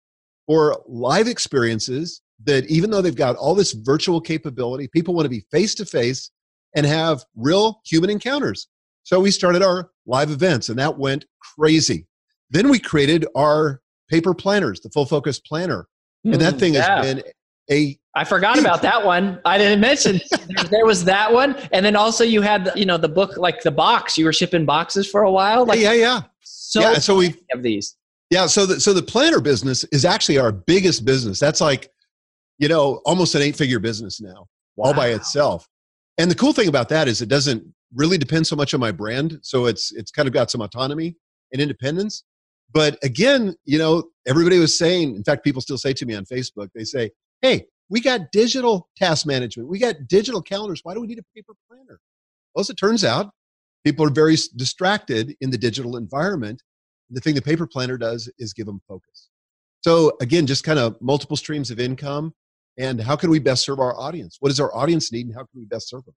for 0.47 0.83
live 0.87 1.29
experiences 1.29 2.23
that 2.45 2.65
even 2.67 2.91
though 2.91 3.03
they've 3.03 3.15
got 3.15 3.37
all 3.37 3.55
this 3.55 3.73
virtual 3.73 4.21
capability, 4.21 4.89
people 4.89 5.15
want 5.15 5.27
to 5.27 5.31
be 5.31 5.45
face 5.51 5.75
to 5.77 5.85
face 5.85 6.31
and 6.75 6.87
have 6.87 7.25
real 7.37 7.81
human 7.85 8.11
encounters. 8.11 8.69
So 9.03 9.21
we 9.21 9.31
started 9.31 9.63
our 9.63 9.91
live 10.07 10.31
events 10.31 10.69
and 10.69 10.79
that 10.79 10.99
went 10.99 11.25
crazy. 11.57 12.07
Then 12.51 12.69
we 12.69 12.79
created 12.79 13.27
our 13.37 13.81
paper 14.09 14.35
planners, 14.35 14.81
the 14.81 14.91
full 14.91 15.07
focus 15.07 15.39
planner. 15.39 15.87
And 16.25 16.35
that 16.35 16.55
hmm, 16.55 16.59
thing 16.59 16.75
yeah. 16.75 16.97
has 16.97 17.15
been 17.15 17.23
a 17.71 17.99
I 18.15 18.25
forgot 18.25 18.59
about 18.59 18.83
that 18.83 19.05
one. 19.05 19.41
I 19.45 19.57
didn't 19.57 19.81
mention 19.81 20.21
there, 20.31 20.65
there, 20.71 20.87
was 20.87 21.05
that 21.05 21.33
one, 21.33 21.57
and 21.73 21.87
then 21.87 21.95
also 21.95 22.25
you 22.25 22.41
had 22.41 22.73
you 22.75 22.85
know 22.85 22.99
the 22.99 23.09
book 23.09 23.37
like 23.37 23.63
the 23.63 23.71
box. 23.71 24.19
You 24.19 24.25
were 24.25 24.33
shipping 24.33 24.67
boxes 24.67 25.09
for 25.09 25.23
a 25.23 25.31
while. 25.31 25.65
Like, 25.65 25.79
yeah, 25.79 25.93
yeah. 25.93 26.23
So 26.43 26.81
yeah, 26.81 26.95
so 26.95 27.17
we 27.17 27.35
have 27.51 27.63
these. 27.63 27.97
Yeah, 28.31 28.47
so 28.47 28.65
the 28.67 28.81
so 28.81 28.93
the 28.93 29.03
planner 29.03 29.41
business 29.41 29.85
is 29.93 30.05
actually 30.05 30.39
our 30.39 30.53
biggest 30.53 31.05
business. 31.05 31.41
That's 31.41 31.61
like, 31.61 31.91
you 32.59 32.69
know, 32.69 33.01
almost 33.05 33.35
an 33.35 33.43
eight 33.43 33.57
figure 33.57 33.81
business 33.81 34.21
now, 34.21 34.47
wow. 34.77 34.87
all 34.87 34.95
by 34.95 35.09
itself. 35.09 35.67
And 36.19 36.31
the 36.31 36.37
cool 36.37 36.53
thing 36.53 36.69
about 36.69 36.89
that 36.91 37.09
is 37.09 37.23
it 37.23 37.29
doesn't 37.29 37.65
really 37.95 38.19
depend 38.19 38.47
so 38.47 38.55
much 38.55 38.73
on 38.73 38.81
my 38.81 38.93
brand. 38.93 39.39
So 39.43 39.67
it's 39.67 39.93
it's 39.93 40.11
kind 40.11 40.29
of 40.29 40.35
got 40.35 40.51
some 40.51 40.61
autonomy 40.61 41.17
and 41.53 41.61
independence. 41.61 42.25
But 42.73 42.99
again, 43.03 43.57
you 43.65 43.79
know, 43.79 44.05
everybody 44.29 44.59
was 44.59 44.79
saying, 44.79 45.17
in 45.17 45.25
fact, 45.25 45.43
people 45.43 45.61
still 45.61 45.79
say 45.79 45.93
to 45.95 46.07
me 46.07 46.15
on 46.15 46.25
Facebook, 46.25 46.69
they 46.75 46.85
say, 46.85 47.11
Hey, 47.43 47.67
we 47.89 48.01
got 48.01 48.31
digital 48.31 48.89
task 48.97 49.27
management. 49.27 49.69
We 49.69 49.81
got 49.81 50.07
digital 50.07 50.41
calendars. 50.41 50.81
Why 50.85 50.95
do 50.95 51.01
we 51.01 51.09
need 51.09 51.19
a 51.19 51.25
paper 51.35 51.55
planner? 51.69 52.01
Well, 52.55 52.61
as 52.61 52.71
it 52.71 52.77
turns 52.77 53.05
out, 53.05 53.33
people 53.85 54.05
are 54.05 54.11
very 54.11 54.37
distracted 54.57 55.35
in 55.41 55.51
the 55.51 55.59
digital 55.59 55.97
environment. 55.97 56.63
The 57.11 57.21
thing 57.21 57.35
the 57.35 57.43
paper 57.43 57.67
planner 57.67 57.99
does 57.99 58.31
is 58.39 58.53
give 58.53 58.67
them 58.67 58.81
focus. 58.87 59.29
So 59.83 60.17
again, 60.21 60.47
just 60.47 60.65
kind 60.65 60.79
of 60.79 61.01
multiple 61.01 61.37
streams 61.37 61.71
of 61.71 61.81
income 61.81 62.35
and 62.79 63.01
how 63.01 63.17
can 63.17 63.31
we 63.31 63.39
best 63.39 63.65
serve 63.65 63.81
our 63.81 63.99
audience? 63.99 64.37
What 64.41 64.51
does 64.51 64.61
our 64.61 64.75
audience 64.75 65.11
need 65.13 65.27
and 65.27 65.35
how 65.35 65.41
can 65.41 65.61
we 65.61 65.65
best 65.65 65.89
serve 65.89 66.05
them? 66.05 66.15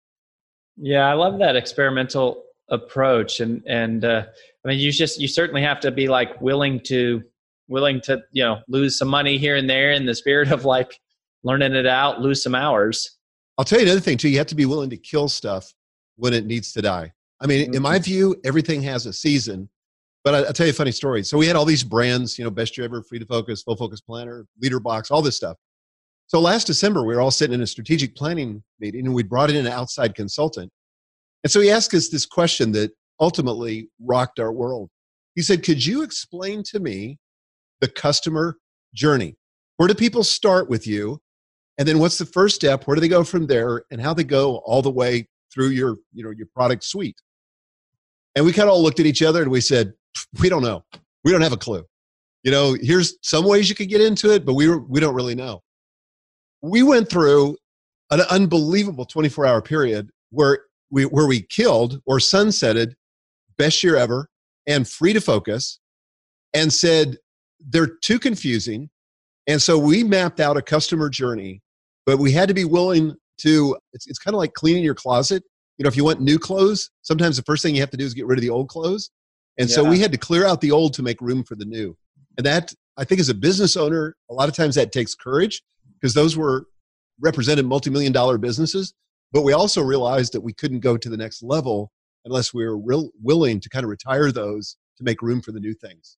Yeah, 0.78 1.10
I 1.10 1.14
love 1.14 1.40
that 1.40 1.56
experimental 1.56 2.44
approach 2.70 3.42
and 3.42 3.62
and 3.68 4.06
uh, 4.06 4.24
I 4.66 4.68
mean 4.68 4.80
you 4.80 4.92
just 4.92 5.20
you 5.20 5.28
certainly 5.28 5.62
have 5.62 5.80
to 5.82 5.92
be 5.92 6.08
like 6.08 6.40
willing 6.42 6.80
to 6.86 7.22
willing 7.68 8.02
to, 8.02 8.22
you 8.32 8.44
know, 8.44 8.60
lose 8.68 8.98
some 8.98 9.08
money 9.08 9.38
here 9.38 9.56
and 9.56 9.70
there 9.70 9.92
in 9.92 10.06
the 10.06 10.16
spirit 10.16 10.52
of 10.52 10.66
like 10.66 11.00
learning 11.44 11.74
it 11.74 11.88
out, 11.88 12.22
lose 12.22 12.44
some 12.44 12.56
hours. 12.56 13.18
I'll 13.58 13.66
tell 13.66 13.80
you 13.80 13.86
another 13.86 14.00
thing 14.00 14.18
too. 14.18 14.30
You 14.30 14.38
have 14.38 14.48
to 14.48 14.56
be 14.56 14.66
willing 14.66 14.90
to 14.90 14.98
kill 14.98 15.30
stuff 15.30 15.74
when 16.16 16.34
it 16.34 16.46
needs 16.46 16.74
to 16.74 16.82
die. 16.82 17.14
I 17.44 17.48
mean, 17.48 17.66
mm-hmm. 17.66 17.76
in 17.76 17.82
my 17.82 17.98
mm-hmm. 17.98 18.04
view, 18.04 18.36
everything 18.46 18.82
has 18.84 19.06
a 19.06 19.14
season. 19.14 19.70
But 20.24 20.36
I, 20.36 20.42
will 20.42 20.54
tell 20.54 20.66
you 20.66 20.72
a 20.72 20.76
funny 20.76 20.92
story. 20.92 21.22
So 21.24 21.38
we 21.38 21.48
had 21.48 21.58
all 21.58 21.66
these 21.66 21.84
brands, 21.84 22.40
you 22.40 22.46
know, 22.46 22.50
Best 22.50 22.78
Year 22.78 22.86
Ever, 22.86 23.04
Free 23.04 23.20
to 23.20 23.26
Focus, 23.26 23.62
Full 23.64 23.76
Focus 23.76 24.00
Planner, 24.00 24.46
Leader 24.62 24.80
Box, 24.80 25.12
all 25.12 25.22
this 25.22 25.36
stuff. 25.36 25.58
So 26.28 26.40
last 26.40 26.66
December, 26.66 27.04
we 27.04 27.14
were 27.14 27.20
all 27.20 27.30
sitting 27.30 27.54
in 27.54 27.62
a 27.62 27.68
strategic 27.68 28.16
planning 28.16 28.64
meeting, 28.80 29.06
and 29.06 29.14
we 29.14 29.24
brought 29.24 29.50
in 29.50 29.58
an 29.58 29.68
outside 29.68 30.16
consultant. 30.16 30.72
And 31.44 31.52
so 31.52 31.60
he 31.60 31.70
asked 31.70 31.94
us 31.94 32.08
this 32.08 32.26
question 32.26 32.72
that 32.72 32.92
ultimately 33.20 33.90
rocked 34.02 34.40
our 34.40 34.54
world. 34.54 34.90
He 35.36 35.42
said, 35.42 35.62
"Could 35.62 35.86
you 35.86 36.04
explain 36.04 36.64
to 36.72 36.80
me 36.80 37.18
the 37.82 37.90
customer 37.90 38.58
journey? 38.96 39.36
Where 39.76 39.90
do 39.90 39.94
people 39.94 40.24
start 40.24 40.70
with 40.70 40.88
you, 40.88 41.20
and 41.78 41.86
then 41.86 42.00
what's 42.00 42.18
the 42.18 42.26
first 42.26 42.56
step 42.56 42.88
where 42.88 42.96
do 42.96 43.02
they 43.02 43.10
go 43.10 43.26
from 43.26 43.48
there 43.48 43.84
and 43.92 44.00
how 44.00 44.14
they 44.14 44.24
go 44.24 44.58
all 44.60 44.82
the 44.82 44.90
way 44.90 45.28
through 45.54 45.70
your 45.70 45.98
you 46.14 46.24
know 46.24 46.32
your 46.32 46.48
product 46.56 46.84
suite 46.84 47.20
and 48.36 48.46
we 48.46 48.54
kind 48.54 48.68
of 48.68 48.76
all 48.76 48.84
looked 48.84 49.00
at 49.00 49.06
each 49.06 49.22
other 49.22 49.42
and 49.42 49.52
we 49.52 49.62
said 49.62 49.94
we 50.40 50.50
don't 50.50 50.64
know. 50.64 50.84
We 51.24 51.32
don't 51.32 51.42
have 51.42 51.54
a 51.54 51.58
clue. 51.58 51.84
You 52.44 52.52
know 52.52 52.76
here's 52.80 53.16
some 53.22 53.46
ways 53.46 53.70
you 53.70 53.76
could 53.76 53.90
get 53.90 54.02
into 54.02 54.32
it 54.32 54.46
but 54.46 54.54
we 54.54 54.70
we 54.76 55.00
don't 55.00 55.16
really 55.16 55.36
know. 55.36 55.62
We 56.62 56.84
went 56.84 57.10
through 57.10 57.58
an 58.12 58.22
unbelievable 58.30 59.06
24 59.06 59.46
hour 59.46 59.62
period 59.62 60.10
where 60.32 60.60
we 60.92 61.06
where 61.06 61.28
we 61.28 61.42
killed 61.42 62.02
or 62.06 62.18
sunsetted 62.18 62.94
best 63.58 63.84
year 63.84 63.96
ever 63.96 64.28
and 64.68 64.88
free 64.88 65.14
to 65.14 65.22
focus 65.22 65.80
and 66.54 66.72
said 66.72 67.18
they're 67.60 67.98
too 68.04 68.20
confusing. 68.20 68.90
And 69.48 69.62
so 69.62 69.78
we 69.78 70.04
mapped 70.04 70.40
out 70.40 70.58
a 70.58 70.62
customer 70.62 71.10
journey 71.10 71.62
but 72.06 72.20
we 72.20 72.32
had 72.32 72.48
to 72.48 72.54
be 72.54 72.66
willing 72.66 73.16
to 73.40 73.78
it's, 73.94 74.08
it's 74.08 74.20
kind 74.20 74.36
of 74.36 74.40
like 74.40 74.54
cleaning 74.54 74.84
your 74.84 74.96
closet 74.96 75.44
you 75.78 75.84
know 75.84 75.88
if 75.88 75.98
you 75.98 76.04
want 76.04 76.22
new 76.22 76.38
clothes 76.40 76.92
sometimes 77.02 77.38
the 77.38 77.44
first 77.44 77.64
thing 77.64 77.74
you 77.76 77.82
have 77.82 77.90
to 77.90 77.98
do 77.98 78.06
is 78.06 78.14
get 78.14 78.26
rid 78.26 78.38
of 78.38 78.42
the 78.42 78.50
old 78.50 78.70
clothes. 78.70 79.12
And 79.60 79.70
yeah. 79.70 79.76
so 79.76 79.84
we 79.84 80.00
had 80.00 80.12
to 80.12 80.18
clear 80.18 80.48
out 80.48 80.62
the 80.62 80.72
old 80.72 80.96
to 80.96 81.04
make 81.04 81.22
room 81.22 81.44
for 81.44 81.56
the 81.56 81.66
new. 81.66 81.96
And 82.38 82.46
that 82.46 82.74
i 82.98 83.04
think 83.04 83.20
as 83.20 83.30
a 83.30 83.34
business 83.34 83.76
owner 83.76 84.16
a 84.30 84.34
lot 84.34 84.50
of 84.50 84.56
times 84.56 84.76
that 84.76 84.92
takes 84.92 85.16
courage 85.16 85.64
because 86.00 86.14
those 86.14 86.36
were 86.38 86.68
represented 87.20 87.66
multi-million 87.66 88.12
dollar 88.12 88.38
businesses. 88.38 88.94
But 89.32 89.44
we 89.44 89.54
also 89.54 89.82
realized 89.82 90.34
that 90.34 90.42
we 90.42 90.54
couldn't 90.54 90.82
go 90.82 90.96
to 90.98 91.10
the 91.10 91.18
next 91.18 91.42
level 91.42 91.92
unless 92.26 92.54
we 92.54 92.66
were 92.66 92.78
real 92.78 93.10
willing 93.22 93.60
to 93.60 93.70
kind 93.70 93.84
of 93.84 93.90
retire 93.90 94.32
those 94.32 94.78
to 94.98 95.04
make 95.04 95.22
room 95.22 95.42
for 95.42 95.52
the 95.52 95.60
new 95.60 95.74
things. 95.74 96.18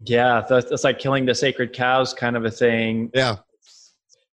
Yeah 0.00 0.42
that's, 0.48 0.68
that's 0.68 0.84
like 0.84 0.98
killing 0.98 1.24
the 1.24 1.34
sacred 1.34 1.72
cows 1.72 2.12
kind 2.12 2.36
of 2.36 2.44
a 2.44 2.50
thing. 2.50 3.10
Yeah. 3.14 3.36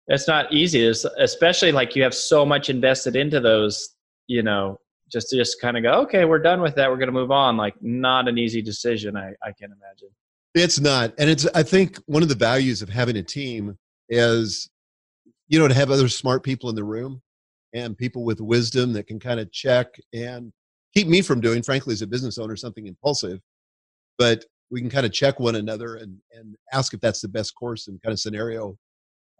It's 0.07 0.27
not 0.27 0.51
easy. 0.51 0.85
It's 0.85 1.05
especially 1.19 1.71
like 1.71 1.95
you 1.95 2.03
have 2.03 2.13
so 2.13 2.45
much 2.45 2.69
invested 2.69 3.15
into 3.15 3.39
those 3.39 3.95
you 4.31 4.41
know 4.41 4.79
just 5.11 5.29
to 5.29 5.35
just 5.35 5.59
kind 5.59 5.75
of 5.75 5.83
go 5.83 5.91
okay 6.01 6.23
we're 6.25 6.39
done 6.39 6.61
with 6.61 6.75
that 6.75 6.89
we're 6.89 6.97
going 6.97 7.07
to 7.07 7.13
move 7.13 7.31
on 7.31 7.57
like 7.57 7.75
not 7.81 8.27
an 8.27 8.37
easy 8.37 8.61
decision 8.61 9.17
i 9.17 9.33
i 9.43 9.51
can 9.51 9.71
imagine 9.71 10.09
it's 10.55 10.79
not 10.79 11.13
and 11.17 11.29
it's 11.29 11.45
i 11.53 11.61
think 11.61 11.97
one 12.05 12.23
of 12.23 12.29
the 12.29 12.35
values 12.35 12.81
of 12.81 12.89
having 12.89 13.17
a 13.17 13.23
team 13.23 13.77
is 14.09 14.69
you 15.47 15.59
know 15.59 15.67
to 15.67 15.73
have 15.73 15.91
other 15.91 16.07
smart 16.07 16.43
people 16.43 16.69
in 16.69 16.75
the 16.75 16.83
room 16.83 17.21
and 17.73 17.97
people 17.97 18.23
with 18.23 18.39
wisdom 18.39 18.93
that 18.93 19.07
can 19.07 19.19
kind 19.19 19.39
of 19.39 19.51
check 19.51 19.87
and 20.13 20.51
keep 20.93 21.07
me 21.07 21.21
from 21.21 21.41
doing 21.41 21.61
frankly 21.61 21.93
as 21.93 22.01
a 22.01 22.07
business 22.07 22.37
owner 22.37 22.55
something 22.55 22.87
impulsive 22.87 23.39
but 24.17 24.45
we 24.69 24.79
can 24.79 24.89
kind 24.89 25.05
of 25.05 25.11
check 25.11 25.39
one 25.39 25.55
another 25.55 25.95
and 25.95 26.17
and 26.31 26.55
ask 26.71 26.93
if 26.93 27.01
that's 27.01 27.21
the 27.21 27.27
best 27.27 27.53
course 27.55 27.89
and 27.89 28.01
kind 28.01 28.13
of 28.13 28.19
scenario 28.19 28.77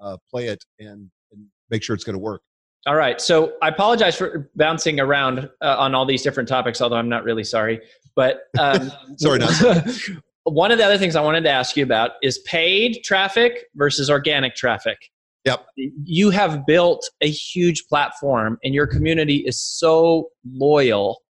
uh, 0.01 0.17
play 0.29 0.47
it 0.47 0.63
and, 0.79 1.09
and 1.31 1.45
make 1.69 1.83
sure 1.83 1.93
it's 1.93 2.03
going 2.03 2.15
to 2.15 2.19
work. 2.19 2.41
All 2.87 2.95
right. 2.95 3.21
So 3.21 3.53
I 3.61 3.67
apologize 3.67 4.15
for 4.15 4.49
bouncing 4.55 4.99
around 4.99 5.49
uh, 5.61 5.75
on 5.77 5.93
all 5.93 6.05
these 6.05 6.23
different 6.23 6.49
topics, 6.49 6.81
although 6.81 6.95
I'm 6.95 7.09
not 7.09 7.23
really 7.23 7.43
sorry. 7.43 7.79
But 8.15 8.43
um, 8.59 8.91
sorry, 9.17 9.39
not. 9.39 9.53
one 10.43 10.71
of 10.71 10.77
the 10.79 10.85
other 10.85 10.97
things 10.97 11.15
I 11.15 11.21
wanted 11.21 11.43
to 11.43 11.49
ask 11.49 11.77
you 11.77 11.83
about 11.83 12.11
is 12.23 12.39
paid 12.39 13.01
traffic 13.03 13.65
versus 13.75 14.09
organic 14.09 14.55
traffic. 14.55 15.11
Yep. 15.45 15.65
You 16.03 16.29
have 16.29 16.65
built 16.65 17.09
a 17.21 17.29
huge 17.29 17.85
platform, 17.87 18.59
and 18.63 18.73
your 18.73 18.85
community 18.85 19.37
is 19.37 19.59
so 19.59 20.29
loyal. 20.53 21.23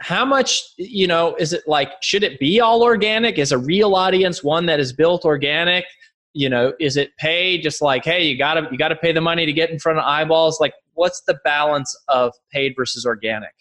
How 0.00 0.24
much, 0.26 0.62
you 0.76 1.06
know, 1.06 1.34
is 1.36 1.54
it 1.54 1.62
like, 1.66 1.92
should 2.02 2.22
it 2.22 2.38
be 2.38 2.60
all 2.60 2.82
organic? 2.82 3.38
Is 3.38 3.52
a 3.52 3.58
real 3.58 3.94
audience 3.94 4.44
one 4.44 4.66
that 4.66 4.78
is 4.78 4.92
built 4.92 5.24
organic? 5.24 5.86
You 6.34 6.48
know 6.48 6.72
is 6.80 6.96
it 6.96 7.16
pay 7.16 7.56
just 7.58 7.80
like 7.80 8.04
hey 8.04 8.24
you 8.24 8.36
gotta 8.36 8.68
you 8.70 8.76
gotta 8.76 8.96
pay 8.96 9.12
the 9.12 9.20
money 9.20 9.46
to 9.46 9.52
get 9.52 9.70
in 9.70 9.78
front 9.78 9.98
of 9.98 10.04
eyeballs? 10.04 10.60
Like 10.60 10.74
what's 10.92 11.22
the 11.22 11.38
balance 11.44 11.94
of 12.08 12.32
paid 12.52 12.74
versus 12.76 13.06
organic? 13.06 13.52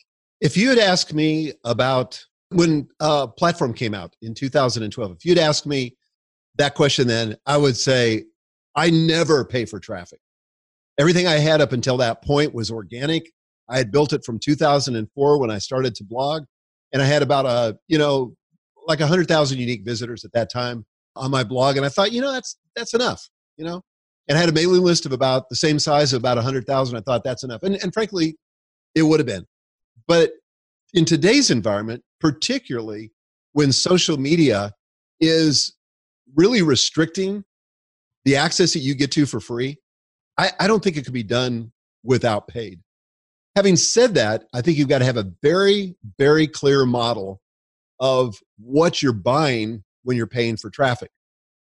If 0.41 0.57
you 0.57 0.69
had 0.69 0.79
asked 0.79 1.13
me 1.13 1.53
about 1.63 2.23
when 2.49 2.87
uh, 2.99 3.27
platform 3.27 3.73
came 3.73 3.93
out 3.93 4.15
in 4.21 4.33
2012 4.33 5.11
if 5.11 5.25
you'd 5.25 5.37
asked 5.39 5.65
me 5.65 5.95
that 6.55 6.75
question 6.75 7.07
then 7.07 7.35
i 7.47 7.57
would 7.57 7.75
say 7.75 8.23
i 8.75 8.89
never 8.89 9.45
pay 9.45 9.65
for 9.65 9.79
traffic. 9.79 10.19
Everything 10.99 11.27
i 11.27 11.33
had 11.33 11.61
up 11.61 11.71
until 11.71 11.97
that 11.97 12.23
point 12.23 12.53
was 12.53 12.69
organic. 12.69 13.31
I 13.69 13.77
had 13.77 13.91
built 13.91 14.13
it 14.13 14.23
from 14.25 14.39
2004 14.39 15.39
when 15.39 15.49
I 15.49 15.57
started 15.57 15.95
to 15.95 16.03
blog, 16.03 16.43
and 16.91 17.01
I 17.01 17.05
had 17.05 17.23
about 17.23 17.45
a 17.45 17.77
you 17.87 17.97
know 17.97 18.35
like 18.85 18.99
100,000 18.99 19.57
unique 19.57 19.85
visitors 19.85 20.25
at 20.25 20.33
that 20.33 20.51
time 20.51 20.85
on 21.15 21.31
my 21.31 21.43
blog, 21.43 21.77
and 21.77 21.85
I 21.85 21.89
thought 21.89 22.11
you 22.11 22.21
know 22.21 22.31
that's 22.31 22.57
that's 22.75 22.93
enough, 22.93 23.29
you 23.57 23.65
know, 23.65 23.81
and 24.27 24.37
I 24.37 24.41
had 24.41 24.49
a 24.49 24.53
mailing 24.53 24.81
list 24.81 25.05
of 25.05 25.11
about 25.11 25.49
the 25.49 25.55
same 25.55 25.79
size 25.79 26.13
of 26.13 26.21
about 26.21 26.37
100,000. 26.37 26.97
I 26.97 27.01
thought 27.01 27.23
that's 27.23 27.43
enough, 27.43 27.63
and 27.63 27.75
and 27.81 27.93
frankly, 27.93 28.35
it 28.95 29.03
would 29.03 29.19
have 29.19 29.27
been, 29.27 29.45
but 30.07 30.31
in 30.93 31.05
today's 31.05 31.49
environment, 31.49 32.03
particularly 32.19 33.11
when 33.53 33.71
social 33.71 34.17
media 34.17 34.71
is 35.19 35.75
really 36.35 36.61
restricting 36.61 37.43
the 38.25 38.35
access 38.35 38.73
that 38.73 38.79
you 38.79 38.95
get 38.95 39.11
to 39.11 39.25
for 39.25 39.39
free, 39.39 39.77
I, 40.37 40.51
I 40.59 40.67
don't 40.67 40.83
think 40.83 40.97
it 40.97 41.03
could 41.03 41.13
be 41.13 41.23
done 41.23 41.71
without 42.03 42.47
paid. 42.47 42.79
Having 43.55 43.75
said 43.77 44.15
that, 44.15 44.45
I 44.53 44.61
think 44.61 44.77
you've 44.77 44.87
got 44.87 44.99
to 44.99 45.05
have 45.05 45.17
a 45.17 45.31
very, 45.41 45.95
very 46.17 46.47
clear 46.47 46.85
model 46.85 47.41
of 47.99 48.35
what 48.57 49.01
you're 49.01 49.13
buying 49.13 49.83
when 50.03 50.17
you're 50.17 50.27
paying 50.27 50.57
for 50.57 50.69
traffic. 50.69 51.09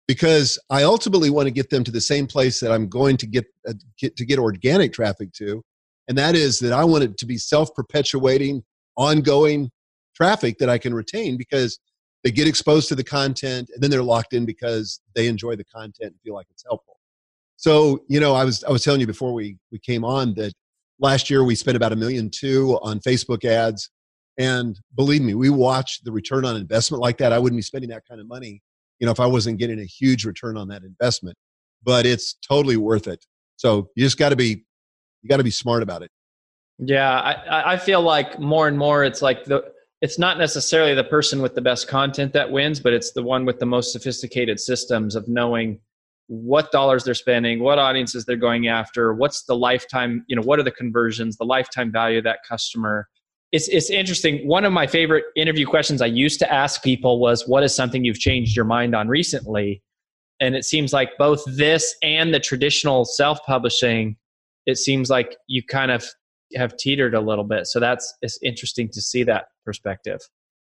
Because 0.07 0.59
I 0.69 0.83
ultimately 0.83 1.31
want 1.31 1.47
to 1.47 1.51
get 1.51 1.71
them 1.71 1.83
to 1.85 1.91
the 1.91 2.01
same 2.01 2.27
place 2.27 2.61
that 2.61 2.71
I'm 2.71 2.89
going 2.89 3.17
to 3.19 3.27
get, 3.27 3.47
uh, 3.67 3.73
get 3.99 4.17
to 4.17 4.25
get 4.27 4.39
organic 4.39 4.93
traffic 4.93 5.33
to, 5.35 5.63
and 6.09 6.19
that 6.19 6.35
is 6.35 6.59
that 6.59 6.73
I 6.73 6.85
want 6.85 7.05
it 7.05 7.17
to 7.19 7.27
be 7.27 7.39
self-perpetuating, 7.39 8.63
ongoing 8.97 9.71
traffic 10.15 10.59
that 10.59 10.69
I 10.69 10.79
can 10.79 10.95
retain 10.95 11.37
because 11.37 11.79
they 12.23 12.31
get 12.31 12.49
exposed 12.49 12.89
to 12.89 12.95
the 12.95 13.05
content 13.05 13.71
and 13.73 13.83
then 13.83 13.91
they're 13.91 14.03
locked 14.03 14.33
in 14.33 14.47
because 14.47 15.01
they 15.15 15.27
enjoy 15.27 15.57
the 15.57 15.65
content 15.65 16.13
and 16.13 16.21
feel 16.23 16.35
like 16.35 16.47
it's 16.51 16.65
helpful. 16.67 16.99
So, 17.57 18.05
you 18.09 18.21
know, 18.21 18.35
I 18.35 18.45
was 18.45 18.65
I 18.65 18.71
was 18.71 18.83
telling 18.83 19.01
you 19.01 19.07
before 19.07 19.33
we 19.33 19.57
we 19.71 19.79
came 19.79 20.05
on 20.05 20.35
that 20.35 20.53
last 20.99 21.31
year 21.31 21.45
we 21.45 21.55
spent 21.55 21.77
about 21.77 21.93
a 21.93 21.97
million 21.97 22.31
two 22.31 22.79
on 22.83 23.01
Facebook 23.01 23.45
ads. 23.45 23.91
And 24.39 24.79
believe 24.97 25.23
me, 25.23 25.35
we 25.35 25.51
watched 25.51 26.05
the 26.05 26.13
return 26.13 26.45
on 26.45 26.57
investment 26.57 27.01
like 27.01 27.19
that. 27.19 27.33
I 27.33 27.39
wouldn't 27.39 27.59
be 27.59 27.63
spending 27.63 27.91
that 27.91 28.03
kind 28.09 28.21
of 28.21 28.27
money, 28.27 28.63
you 28.99 29.07
know, 29.07 29.13
if 29.13 29.21
I 29.21 29.27
wasn't 29.27 29.59
getting 29.59 29.81
a 29.81 29.85
huge 29.85 30.25
return 30.25 30.57
on 30.57 30.69
that 30.69 30.83
investment. 30.83 31.37
But 31.83 32.07
it's 32.07 32.35
totally 32.47 32.77
worth 32.77 33.07
it. 33.07 33.25
So 33.57 33.91
you 33.95 34.05
just 34.05 34.19
got 34.19 34.31
to 34.31 34.37
be 34.37 34.65
you 35.23 35.29
got 35.29 35.39
to 35.39 35.45
be 35.45 35.51
smart 35.51 35.83
about 35.83 36.03
it. 36.03 36.11
Yeah, 36.79 37.11
I, 37.11 37.75
I 37.75 37.77
feel 37.77 38.01
like 38.01 38.39
more 38.39 38.69
and 38.69 38.77
more 38.77 39.05
it's 39.05 39.23
like 39.23 39.45
the 39.45 39.73
it's 40.01 40.19
not 40.19 40.37
necessarily 40.37 40.95
the 40.95 41.05
person 41.05 41.41
with 41.41 41.55
the 41.55 41.63
best 41.63 41.89
content 41.89 42.33
that 42.35 42.51
wins, 42.51 42.79
but 42.81 42.93
it's 42.93 43.13
the 43.13 43.23
one 43.23 43.47
with 43.47 43.59
the 43.59 43.67
most 43.67 43.93
sophisticated 43.93 44.61
systems 44.61 45.15
of 45.15 45.29
knowing 45.29 45.81
what 46.27 46.73
dollars 46.73 47.05
they're 47.05 47.15
spending, 47.15 47.61
what 47.61 47.79
audiences 47.79 48.25
they're 48.25 48.37
going 48.37 48.69
after, 48.69 49.15
what's 49.15 49.45
the 49.45 49.57
lifetime, 49.57 50.25
you 50.27 50.37
know, 50.37 50.43
what 50.43 50.59
are 50.59 50.63
the 50.63 50.71
conversions, 50.71 51.37
the 51.37 51.45
lifetime 51.45 51.93
value 51.93 52.19
of 52.19 52.25
that 52.25 52.41
customer. 52.47 53.09
It's 53.55 53.69
it's 53.69 53.89
interesting. 53.89 54.49
One 54.49 54.65
of 54.65 54.73
my 54.73 54.89
favorite 54.89 55.27
interview 55.37 55.65
questions 55.65 56.03
I 56.03 56.07
used 56.07 56.41
to 56.41 56.53
ask 56.53 56.83
people 56.83 57.21
was 57.21 57.47
what 57.47 57.63
is 57.63 57.73
something 57.73 58.05
you've 58.05 58.19
changed 58.19 58.57
your 58.57 58.65
mind 58.65 58.97
on 58.97 59.07
recently? 59.07 59.81
And 60.41 60.57
it 60.57 60.65
seems 60.65 60.93
like 60.93 61.11
both 61.21 61.41
this 61.47 61.95
and 62.03 62.35
the 62.35 62.41
traditional 62.41 63.05
self-publishing, 63.05 64.17
it 64.67 64.77
seems 64.77 65.09
like 65.09 65.37
you 65.47 65.63
kind 65.63 65.93
of 65.93 66.05
have 66.57 66.77
teetered 66.77 67.15
a 67.15 67.21
little 67.21 67.45
bit. 67.45 67.69
So 67.69 67.79
that's 67.79 68.13
it's 68.23 68.41
interesting 68.43 68.89
to 68.89 69.01
see 69.01 69.23
that 69.23 69.45
perspective. 69.65 70.19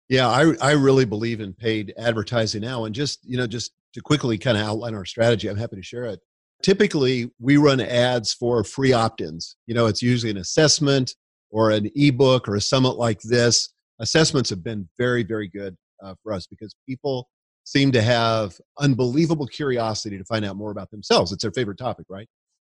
Yeah, 0.08 0.26
I 0.26 0.52
I 0.60 0.72
really 0.72 1.04
believe 1.04 1.40
in 1.40 1.52
paid 1.52 1.94
advertising 1.96 2.62
now, 2.62 2.84
and 2.84 2.92
just 2.92 3.20
you 3.22 3.36
know 3.36 3.46
just 3.46 3.70
to 3.94 4.00
quickly 4.00 4.38
kind 4.38 4.58
of 4.58 4.64
outline 4.64 4.96
our 4.96 5.04
strategy, 5.04 5.46
I'm 5.46 5.56
happy 5.56 5.76
to 5.76 5.84
share 5.84 6.06
it. 6.06 6.18
Typically, 6.64 7.30
we 7.38 7.58
run 7.58 7.80
ads 7.80 8.32
for 8.32 8.64
free 8.64 8.92
opt-ins. 8.92 9.54
You 9.68 9.74
know, 9.74 9.86
it's 9.86 10.02
usually 10.02 10.32
an 10.32 10.38
assessment 10.38 11.14
or 11.52 11.70
an 11.70 11.88
ebook 11.94 12.48
or 12.48 12.56
a 12.56 12.60
summit 12.60 12.96
like 12.96 13.20
this. 13.20 13.72
Assessments 14.00 14.50
have 14.50 14.64
been 14.64 14.88
very 14.98 15.22
very 15.22 15.48
good 15.48 15.76
uh, 16.02 16.14
for 16.22 16.32
us 16.32 16.46
because 16.46 16.74
people 16.88 17.28
seem 17.64 17.92
to 17.92 18.02
have 18.02 18.58
unbelievable 18.80 19.46
curiosity 19.46 20.18
to 20.18 20.24
find 20.24 20.44
out 20.44 20.56
more 20.56 20.72
about 20.72 20.90
themselves. 20.90 21.32
It's 21.32 21.42
their 21.42 21.52
favorite 21.52 21.78
topic, 21.78 22.06
right? 22.08 22.28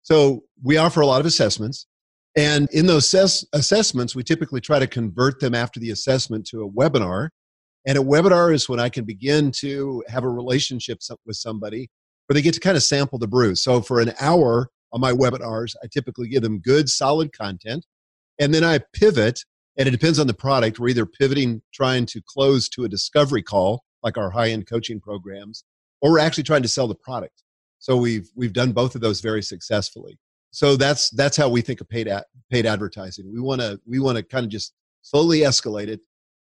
So 0.02 0.44
we 0.62 0.78
offer 0.78 1.02
a 1.02 1.06
lot 1.06 1.22
of 1.22 1.26
assessments. 1.26 1.88
And 2.36 2.68
in 2.72 2.88
those 2.88 3.06
assess- 3.06 3.46
assessments, 3.54 4.16
we 4.16 4.24
typically 4.24 4.60
try 4.60 4.80
to 4.80 4.88
convert 4.88 5.40
them 5.40 5.56
after 5.56 5.80
the 5.80 5.92
assessment 5.92 6.46
to 6.48 6.64
a 6.64 6.70
webinar. 6.70 7.30
And 7.86 7.98
a 7.98 8.02
webinar 8.02 8.54
is 8.54 8.68
when 8.68 8.80
I 8.80 8.90
can 8.90 9.06
begin 9.06 9.52
to 9.60 10.04
have 10.08 10.24
a 10.24 10.30
relationship 10.30 11.00
with 11.26 11.38
somebody 11.38 11.90
where 12.28 12.34
they 12.34 12.42
get 12.42 12.54
to 12.56 12.60
kind 12.60 12.78
of 12.78 12.84
sample 12.84 13.20
the 13.20 13.28
brew. 13.28 13.56
So 13.56 13.82
for 13.82 14.00
an 14.00 14.14
hour 14.20 14.70
on 14.92 15.02
my 15.02 15.12
webinars, 15.12 15.76
I 15.84 15.88
typically 15.88 16.28
give 16.28 16.44
them 16.44 16.60
good, 16.60 16.90
solid 16.90 17.32
content. 17.38 17.86
And 18.40 18.54
then 18.54 18.64
I 18.64 18.80
pivot, 18.94 19.40
and 19.78 19.88
it 19.88 19.92
depends 19.92 20.20
on 20.20 20.28
the 20.28 20.34
product. 20.34 20.80
We're 20.80 20.90
either 20.90 21.06
pivoting, 21.06 21.62
trying 21.74 22.06
to 22.08 22.22
close 22.28 22.68
to 22.70 22.84
a 22.84 22.90
discovery 22.90 23.44
call, 23.44 23.84
like 24.02 24.18
our 24.18 24.30
high 24.30 24.50
end 24.50 24.68
coaching 24.68 25.00
programs, 25.00 25.64
or 26.02 26.12
we're 26.12 26.20
actually 26.20 26.44
trying 26.44 26.64
to 26.64 26.68
sell 26.68 26.88
the 26.88 26.96
product. 26.96 27.44
So 27.80 27.98
we've, 27.98 28.30
we've 28.36 28.54
done 28.54 28.72
both 28.72 28.96
of 28.96 29.02
those 29.02 29.22
very 29.22 29.42
successfully 29.42 30.18
so 30.54 30.78
that's 30.78 31.10
that's 31.10 31.36
how 31.36 31.50
we 31.50 31.62
think 31.62 31.82
of 31.82 31.90
paid 31.90 32.08
ad, 32.08 32.26
paid 32.52 32.68
advertising. 32.68 33.30
We 33.34 33.42
want 33.42 33.60
to 33.62 33.82
we 33.88 34.00
want 34.00 34.18
to 34.18 34.24
kind 34.24 34.46
of 34.46 34.52
just 34.52 34.74
slowly 35.02 35.40
escalate 35.40 35.88
it 35.88 35.98
to 35.98 36.02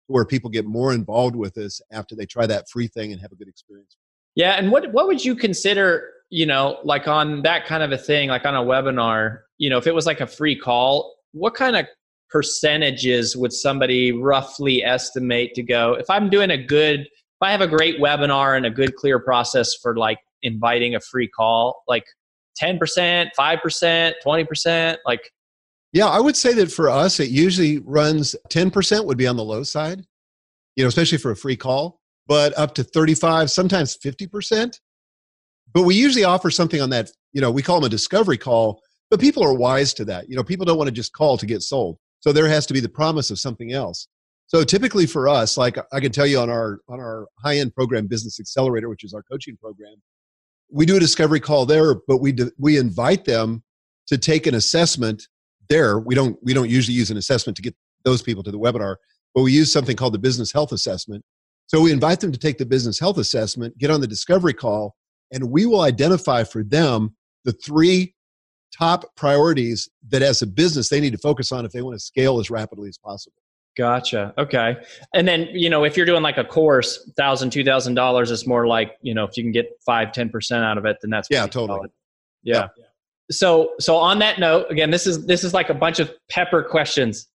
where 0.07 0.25
people 0.25 0.49
get 0.51 0.63
more 0.63 0.93
involved 0.93 1.35
with 1.35 1.57
us 1.57 1.81
after 1.91 2.15
they 2.15 2.27
try 2.27 2.45
that 2.45 2.69
free 2.69 2.87
thing 2.87 3.11
and 3.11 3.19
have 3.19 3.31
a 3.31 3.35
good 3.35 3.47
experience. 3.47 3.97
Yeah, 4.35 4.51
and 4.51 4.71
what 4.71 4.93
what 4.93 5.07
would 5.07 5.25
you 5.25 5.35
consider, 5.35 6.07
you 6.29 6.45
know, 6.45 6.77
like 6.83 7.07
on 7.07 7.41
that 7.41 7.65
kind 7.65 7.81
of 7.81 7.91
a 7.91 7.97
thing, 7.97 8.29
like 8.29 8.45
on 8.45 8.53
a 8.53 8.61
webinar, 8.61 9.39
you 9.57 9.71
know, 9.71 9.79
if 9.79 9.87
it 9.87 9.95
was 9.95 10.05
like 10.05 10.21
a 10.21 10.27
free 10.27 10.55
call, 10.55 11.14
what 11.35 11.53
kind 11.53 11.75
of 11.75 11.85
percentages 12.29 13.35
would 13.35 13.53
somebody 13.53 14.11
roughly 14.11 14.83
estimate 14.83 15.53
to 15.53 15.61
go 15.61 15.93
if 15.93 16.09
I'm 16.09 16.29
doing 16.29 16.49
a 16.49 16.57
good 16.57 17.01
if 17.01 17.41
I 17.41 17.51
have 17.51 17.61
a 17.61 17.67
great 17.67 17.99
webinar 17.99 18.55
and 18.55 18.65
a 18.65 18.69
good 18.69 18.95
clear 18.95 19.19
process 19.19 19.75
for 19.81 19.97
like 19.97 20.17
inviting 20.41 20.95
a 20.95 21.01
free 21.01 21.27
call, 21.27 21.83
like 21.85 22.05
10%, 22.61 22.79
5%, 23.37 24.13
20%? 24.25 24.97
Like, 25.05 25.31
yeah, 25.91 26.07
I 26.07 26.21
would 26.21 26.37
say 26.37 26.53
that 26.53 26.71
for 26.71 26.89
us, 26.89 27.19
it 27.19 27.29
usually 27.29 27.79
runs 27.79 28.37
10% 28.49 29.05
would 29.05 29.17
be 29.17 29.27
on 29.27 29.35
the 29.35 29.43
low 29.43 29.63
side, 29.63 30.05
you 30.77 30.85
know, 30.85 30.87
especially 30.87 31.17
for 31.17 31.31
a 31.31 31.35
free 31.35 31.57
call, 31.57 31.99
but 32.25 32.57
up 32.57 32.73
to 32.75 32.85
35, 32.85 33.51
sometimes 33.51 33.97
50%. 33.97 34.79
But 35.73 35.83
we 35.83 35.95
usually 35.95 36.23
offer 36.23 36.49
something 36.49 36.81
on 36.81 36.89
that, 36.91 37.11
you 37.33 37.41
know, 37.41 37.51
we 37.51 37.61
call 37.61 37.81
them 37.81 37.87
a 37.87 37.89
discovery 37.89 38.37
call, 38.37 38.81
but 39.09 39.19
people 39.19 39.43
are 39.43 39.53
wise 39.53 39.93
to 39.95 40.05
that. 40.05 40.29
You 40.29 40.35
know, 40.35 40.43
people 40.43 40.65
don't 40.65 40.77
want 40.77 40.87
to 40.87 40.93
just 40.93 41.13
call 41.13 41.37
to 41.37 41.45
get 41.45 41.61
sold. 41.61 41.97
So 42.19 42.31
there 42.31 42.47
has 42.47 42.65
to 42.67 42.73
be 42.73 42.79
the 42.79 42.89
promise 42.89 43.29
of 43.29 43.39
something 43.39 43.71
else. 43.71 44.07
So 44.47 44.63
typically 44.63 45.05
for 45.05 45.27
us, 45.27 45.57
like 45.57 45.77
I 45.91 45.99
can 45.99 46.11
tell 46.11 46.25
you 46.25 46.39
on 46.39 46.49
our 46.49 46.79
on 46.87 46.99
our 46.99 47.27
high-end 47.43 47.73
program 47.73 48.07
Business 48.07 48.39
Accelerator, 48.39 48.89
which 48.89 49.03
is 49.03 49.13
our 49.13 49.23
coaching 49.23 49.57
program, 49.57 49.95
we 50.71 50.85
do 50.85 50.97
a 50.97 50.99
discovery 50.99 51.39
call 51.39 51.65
there, 51.65 51.95
but 52.07 52.17
we 52.17 52.31
do, 52.31 52.51
we 52.57 52.77
invite 52.77 53.25
them 53.25 53.63
to 54.07 54.17
take 54.17 54.47
an 54.47 54.55
assessment 54.55 55.27
there. 55.69 55.99
We 55.99 56.15
don't 56.15 56.37
we 56.43 56.53
don't 56.53 56.69
usually 56.69 56.95
use 56.95 57.11
an 57.11 57.17
assessment 57.17 57.55
to 57.57 57.61
get 57.61 57.75
those 58.03 58.21
people 58.21 58.43
to 58.43 58.51
the 58.51 58.59
webinar, 58.59 58.97
but 59.33 59.41
we 59.41 59.51
use 59.51 59.71
something 59.71 59.95
called 59.95 60.13
the 60.13 60.19
business 60.19 60.51
health 60.51 60.71
assessment. 60.71 61.23
So 61.67 61.81
we 61.81 61.91
invite 61.91 62.19
them 62.19 62.31
to 62.31 62.39
take 62.39 62.57
the 62.59 62.65
business 62.65 62.99
health 62.99 63.17
assessment, 63.17 63.77
get 63.77 63.89
on 63.89 63.99
the 63.99 64.07
discovery 64.07 64.53
call, 64.53 64.95
and 65.31 65.49
we 65.49 65.65
will 65.65 65.81
identify 65.81 66.43
for 66.43 66.63
them 66.63 67.15
the 67.43 67.51
three 67.51 68.14
top 68.77 69.15
priorities 69.15 69.89
that 70.09 70.21
as 70.21 70.41
a 70.41 70.47
business 70.47 70.89
they 70.89 70.99
need 70.99 71.11
to 71.11 71.17
focus 71.17 71.51
on 71.51 71.65
if 71.65 71.71
they 71.71 71.81
want 71.81 71.95
to 71.95 72.03
scale 72.03 72.39
as 72.39 72.49
rapidly 72.49 72.89
as 72.89 72.97
possible. 72.97 73.35
Gotcha. 73.77 74.33
Okay. 74.37 74.77
And 75.13 75.27
then, 75.27 75.49
you 75.51 75.69
know, 75.69 75.83
if 75.83 75.97
you're 75.97 76.05
doing 76.05 76.23
like 76.23 76.37
a 76.37 76.45
course, 76.45 77.11
thousand, 77.17 77.49
two 77.49 77.63
thousand 77.63 77.95
dollars 77.95 78.31
is 78.31 78.47
more 78.47 78.67
like, 78.67 78.95
you 79.01 79.13
know, 79.13 79.25
if 79.25 79.35
you 79.35 79.43
can 79.43 79.51
get 79.51 79.69
five, 79.85 80.13
ten 80.13 80.29
percent 80.29 80.63
out 80.63 80.77
of 80.77 80.85
it, 80.85 80.97
then 81.01 81.11
that's 81.11 81.27
yeah, 81.29 81.45
totally. 81.45 81.89
Yeah. 82.43 82.69
yeah. 82.77 82.85
So 83.31 83.73
so 83.79 83.97
on 83.97 84.19
that 84.19 84.39
note, 84.39 84.67
again, 84.69 84.91
this 84.91 85.05
is 85.05 85.25
this 85.25 85.43
is 85.43 85.53
like 85.53 85.69
a 85.69 85.73
bunch 85.73 85.99
of 85.99 86.11
pepper 86.29 86.63
questions. 86.63 87.27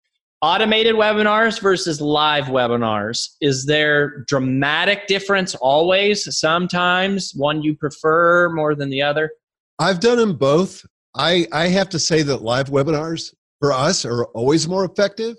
Automated 0.42 0.96
webinars 0.96 1.60
versus 1.60 2.00
live 2.00 2.46
webinars. 2.46 3.36
Is 3.42 3.66
there 3.66 4.24
dramatic 4.28 5.08
difference 5.08 5.56
always? 5.56 6.40
Sometimes 6.40 7.34
one 7.36 7.62
you 7.62 7.76
prefer 7.76 8.48
more 8.50 8.76
than 8.76 8.90
the 8.90 9.02
other? 9.02 9.32
I've 9.80 10.00
done 10.00 10.18
them 10.18 10.38
both. 10.38 10.86
I 11.16 11.48
I 11.52 11.68
have 11.68 11.90
to 11.90 12.00
say 12.00 12.22
that 12.24 12.42
live 12.42 12.68
webinars 12.68 13.34
for 13.60 13.72
us 13.72 14.06
are 14.06 14.26
always 14.26 14.68
more 14.68 14.86
effective 14.86 15.36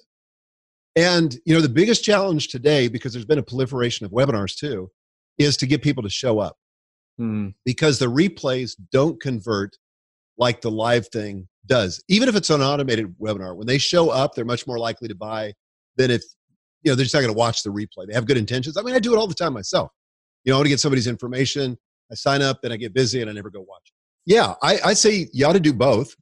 and 0.96 1.38
you 1.44 1.54
know, 1.54 1.60
the 1.60 1.68
biggest 1.68 2.04
challenge 2.04 2.48
today, 2.48 2.88
because 2.88 3.12
there's 3.12 3.24
been 3.24 3.38
a 3.38 3.42
proliferation 3.42 4.06
of 4.06 4.12
webinars 4.12 4.56
too, 4.56 4.90
is 5.38 5.56
to 5.58 5.66
get 5.66 5.82
people 5.82 6.02
to 6.02 6.10
show 6.10 6.38
up. 6.38 6.56
Hmm. 7.18 7.48
Because 7.64 7.98
the 7.98 8.06
replays 8.06 8.72
don't 8.92 9.20
convert 9.20 9.76
like 10.38 10.60
the 10.60 10.70
live 10.70 11.08
thing 11.08 11.48
does. 11.66 12.02
Even 12.08 12.28
if 12.28 12.34
it's 12.34 12.50
an 12.50 12.62
automated 12.62 13.14
webinar, 13.20 13.56
when 13.56 13.66
they 13.66 13.78
show 13.78 14.10
up, 14.10 14.34
they're 14.34 14.44
much 14.44 14.66
more 14.66 14.78
likely 14.78 15.06
to 15.08 15.14
buy 15.14 15.52
than 15.96 16.10
if 16.10 16.22
you 16.82 16.90
know 16.90 16.96
they're 16.96 17.04
just 17.04 17.14
not 17.14 17.20
going 17.20 17.32
to 17.32 17.38
watch 17.38 17.62
the 17.62 17.70
replay. 17.70 18.06
They 18.06 18.14
have 18.14 18.26
good 18.26 18.38
intentions. 18.38 18.76
I 18.76 18.82
mean, 18.82 18.94
I 18.94 18.98
do 18.98 19.14
it 19.14 19.18
all 19.18 19.26
the 19.26 19.34
time 19.34 19.52
myself. 19.52 19.90
You 20.44 20.50
know, 20.50 20.56
I 20.56 20.58
want 20.58 20.66
to 20.66 20.70
get 20.70 20.80
somebody's 20.80 21.06
information. 21.06 21.76
I 22.10 22.14
sign 22.14 22.42
up, 22.42 22.60
then 22.62 22.72
I 22.72 22.76
get 22.76 22.94
busy, 22.94 23.20
and 23.20 23.30
I 23.30 23.32
never 23.34 23.50
go 23.50 23.60
watch. 23.60 23.92
Yeah, 24.30 24.54
I, 24.62 24.78
I 24.84 24.94
say 24.94 25.26
you 25.32 25.44
ought 25.44 25.54
to 25.54 25.60
do 25.60 25.72
both. 25.72 26.14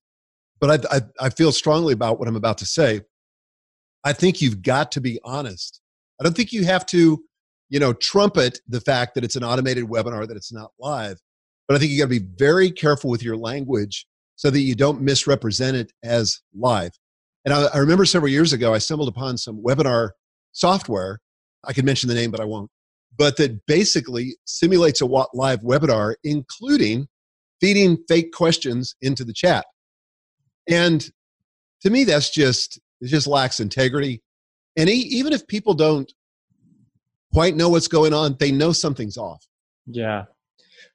but 0.61 0.87
I, 0.87 0.97
I, 0.97 1.01
I 1.27 1.29
feel 1.29 1.53
strongly 1.53 1.93
about 1.93 2.19
what 2.19 2.27
I'm 2.27 2.37
about 2.37 2.57
to 2.59 2.67
say. 2.67 3.03
I 4.03 4.15
think 4.15 4.41
you've 4.41 4.63
got 4.63 4.91
to 4.93 5.01
be 5.03 5.21
honest. 5.25 5.83
I 6.19 6.25
don't 6.25 6.35
think 6.35 6.51
you 6.51 6.65
have 6.65 6.87
to, 6.87 7.23
you 7.69 7.79
know, 7.79 7.93
trumpet 7.93 8.61
the 8.67 8.81
fact 8.81 9.15
that 9.15 9.25
it's 9.25 9.37
an 9.37 9.45
automated 9.45 9.85
webinar, 9.85 10.27
that 10.27 10.39
it's 10.39 10.51
not 10.51 10.71
live. 10.81 11.19
But 11.67 11.75
I 11.75 11.79
think 11.79 11.93
you 11.93 11.99
got 11.99 12.11
to 12.11 12.21
be 12.21 12.27
very 12.39 12.71
careful 12.71 13.11
with 13.11 13.23
your 13.23 13.37
language 13.37 14.07
so 14.37 14.49
that 14.49 14.61
you 14.61 14.75
don't 14.75 15.03
misrepresent 15.03 15.77
it 15.77 15.93
as 16.03 16.41
live. 16.57 16.93
And 17.45 17.53
I, 17.53 17.67
I 17.75 17.77
remember 17.77 18.07
several 18.07 18.33
years 18.33 18.55
ago, 18.55 18.73
I 18.73 18.79
stumbled 18.79 19.11
upon 19.11 19.37
some 19.37 19.63
webinar 19.63 20.13
software. 20.53 21.21
I 21.63 21.75
could 21.75 21.85
mention 21.85 22.09
the 22.09 22.15
name, 22.15 22.31
but 22.31 22.41
I 22.41 22.47
won't. 22.47 22.71
But 23.19 23.37
that 23.37 23.67
basically 23.67 24.37
simulates 24.47 25.03
a 25.03 25.07
live 25.07 25.61
webinar, 25.61 26.15
including 26.25 27.07
feeding 27.61 27.99
fake 28.09 28.33
questions 28.33 28.97
into 29.01 29.25
the 29.25 29.33
chat. 29.33 29.65
And 30.69 31.09
to 31.83 31.91
me, 31.91 32.05
that's 32.05 32.31
just 32.31 32.79
it 33.01 33.09
just 33.09 33.27
lacks 33.27 33.61
integrity. 33.61 34.23
And 34.77 34.89
even 34.89 35.33
if 35.33 35.47
people 35.47 35.75
don't 35.75 36.13
quite 37.33 37.57
know 37.57 37.69
what's 37.69 37.89
going 37.89 38.13
on, 38.13 38.37
they 38.39 38.53
know 38.53 38.73
something's 38.73 39.17
off. 39.17 39.45
Yeah. 39.87 40.25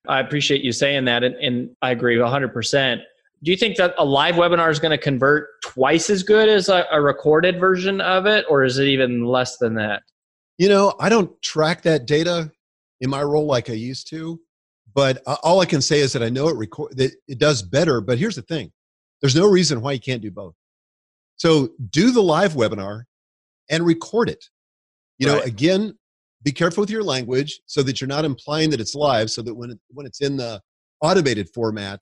I 0.07 0.19
appreciate 0.19 0.63
you 0.63 0.71
saying 0.71 1.05
that. 1.05 1.23
And, 1.23 1.35
and 1.35 1.69
I 1.81 1.91
agree 1.91 2.17
100%. 2.17 3.01
Do 3.43 3.51
you 3.51 3.57
think 3.57 3.75
that 3.77 3.93
a 3.97 4.05
live 4.05 4.35
webinar 4.35 4.71
is 4.71 4.79
going 4.79 4.91
to 4.91 4.97
convert 4.97 5.49
twice 5.61 6.09
as 6.09 6.23
good 6.23 6.47
as 6.47 6.69
a, 6.69 6.85
a 6.91 7.01
recorded 7.01 7.59
version 7.59 7.99
of 7.99 8.25
it, 8.25 8.45
or 8.49 8.63
is 8.63 8.77
it 8.79 8.87
even 8.87 9.25
less 9.25 9.57
than 9.57 9.75
that? 9.75 10.03
You 10.57 10.69
know, 10.69 10.93
I 10.99 11.09
don't 11.09 11.41
track 11.41 11.81
that 11.81 12.05
data 12.05 12.51
in 13.01 13.09
my 13.09 13.21
role 13.21 13.45
like 13.45 13.69
I 13.69 13.73
used 13.73 14.07
to, 14.11 14.39
but 14.93 15.21
uh, 15.25 15.37
all 15.43 15.59
I 15.59 15.65
can 15.65 15.81
say 15.81 15.99
is 15.99 16.13
that 16.13 16.23
I 16.23 16.29
know 16.29 16.47
it 16.49 16.55
record 16.55 16.97
that 16.97 17.11
it 17.27 17.39
does 17.39 17.61
better. 17.61 18.01
But 18.01 18.17
here's 18.17 18.35
the 18.35 18.41
thing: 18.43 18.71
there's 19.21 19.35
no 19.35 19.47
reason 19.47 19.81
why 19.81 19.93
you 19.93 19.99
can't 19.99 20.21
do 20.21 20.31
both. 20.31 20.55
So 21.37 21.69
do 21.89 22.11
the 22.11 22.21
live 22.21 22.53
webinar 22.53 23.03
and 23.69 23.85
record 23.85 24.29
it. 24.29 24.45
You 25.17 25.27
right. 25.27 25.37
know, 25.37 25.43
again, 25.43 25.97
be 26.43 26.51
careful 26.51 26.81
with 26.81 26.89
your 26.89 27.03
language 27.03 27.61
so 27.65 27.81
that 27.83 28.01
you're 28.01 28.07
not 28.07 28.25
implying 28.25 28.69
that 28.71 28.81
it's 28.81 28.95
live 28.95 29.31
so 29.31 29.41
that 29.41 29.53
when 29.53 29.71
it, 29.71 29.79
when 29.89 30.05
it's 30.05 30.21
in 30.21 30.37
the 30.37 30.61
automated 31.01 31.49
format, 31.53 32.01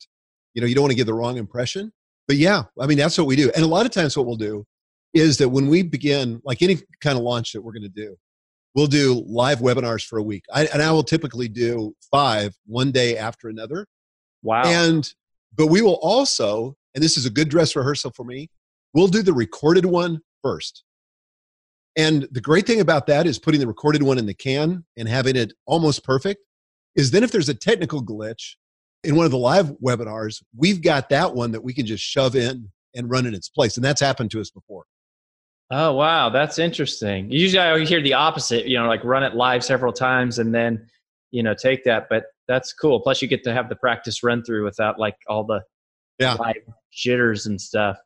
you 0.53 0.61
know, 0.61 0.67
you 0.67 0.75
don't 0.75 0.83
want 0.83 0.91
to 0.91 0.97
give 0.97 1.07
the 1.07 1.13
wrong 1.13 1.37
impression. 1.37 1.91
But 2.27 2.37
yeah, 2.37 2.63
I 2.79 2.87
mean, 2.87 2.97
that's 2.97 3.17
what 3.17 3.27
we 3.27 3.35
do. 3.35 3.51
And 3.55 3.63
a 3.63 3.67
lot 3.67 3.85
of 3.85 3.91
times 3.91 4.15
what 4.15 4.25
we'll 4.25 4.35
do 4.35 4.65
is 5.13 5.37
that 5.37 5.49
when 5.49 5.67
we 5.67 5.83
begin, 5.83 6.41
like 6.45 6.61
any 6.61 6.77
kind 7.01 7.17
of 7.17 7.23
launch 7.23 7.53
that 7.53 7.61
we're 7.61 7.73
going 7.73 7.81
to 7.83 7.89
do, 7.89 8.15
we'll 8.75 8.87
do 8.87 9.23
live 9.27 9.59
webinars 9.59 10.05
for 10.05 10.17
a 10.17 10.23
week. 10.23 10.43
I, 10.53 10.65
and 10.67 10.81
I 10.81 10.91
will 10.91 11.03
typically 11.03 11.47
do 11.47 11.95
five 12.11 12.55
one 12.65 12.91
day 12.91 13.17
after 13.17 13.49
another. 13.49 13.87
Wow. 14.43 14.63
And, 14.65 15.11
but 15.55 15.67
we 15.67 15.81
will 15.81 15.99
also, 16.01 16.75
and 16.95 17.03
this 17.03 17.17
is 17.17 17.25
a 17.25 17.29
good 17.29 17.49
dress 17.49 17.75
rehearsal 17.75 18.11
for 18.11 18.23
me, 18.23 18.49
we'll 18.93 19.07
do 19.07 19.21
the 19.21 19.33
recorded 19.33 19.85
one 19.85 20.21
first. 20.41 20.83
And 21.97 22.27
the 22.31 22.41
great 22.41 22.65
thing 22.65 22.79
about 22.79 23.07
that 23.07 23.27
is 23.27 23.37
putting 23.37 23.59
the 23.59 23.67
recorded 23.67 24.01
one 24.01 24.17
in 24.17 24.25
the 24.25 24.33
can 24.33 24.85
and 24.97 25.09
having 25.09 25.35
it 25.35 25.53
almost 25.65 26.03
perfect 26.03 26.41
is 26.95 27.11
then 27.11 27.23
if 27.23 27.31
there's 27.31 27.49
a 27.49 27.53
technical 27.53 28.03
glitch 28.03 28.55
in 29.03 29.15
one 29.15 29.25
of 29.25 29.31
the 29.31 29.37
live 29.37 29.71
webinars, 29.83 30.41
we've 30.55 30.81
got 30.81 31.09
that 31.09 31.33
one 31.33 31.51
that 31.51 31.63
we 31.63 31.73
can 31.73 31.85
just 31.85 32.03
shove 32.03 32.35
in 32.35 32.71
and 32.95 33.09
run 33.09 33.25
in 33.25 33.33
its 33.33 33.49
place. 33.49 33.75
And 33.75 33.83
that's 33.83 34.01
happened 34.01 34.31
to 34.31 34.41
us 34.41 34.49
before. 34.49 34.85
Oh, 35.71 35.93
wow. 35.93 36.29
That's 36.29 36.59
interesting. 36.59 37.31
Usually 37.31 37.59
I 37.59 37.79
hear 37.85 38.01
the 38.01 38.13
opposite, 38.13 38.67
you 38.67 38.77
know, 38.77 38.87
like 38.87 39.03
run 39.05 39.23
it 39.23 39.35
live 39.35 39.63
several 39.63 39.93
times 39.93 40.37
and 40.37 40.53
then, 40.53 40.85
you 41.31 41.41
know, 41.41 41.53
take 41.53 41.85
that. 41.85 42.07
But 42.09 42.25
that's 42.49 42.73
cool. 42.73 42.99
Plus, 42.99 43.21
you 43.21 43.29
get 43.29 43.43
to 43.45 43.53
have 43.53 43.69
the 43.69 43.77
practice 43.77 44.21
run 44.21 44.43
through 44.43 44.65
without 44.65 44.99
like 44.99 45.15
all 45.27 45.45
the 45.45 45.61
yeah. 46.19 46.33
live 46.33 46.55
jitters 46.91 47.45
and 47.45 47.59
stuff. 47.59 47.97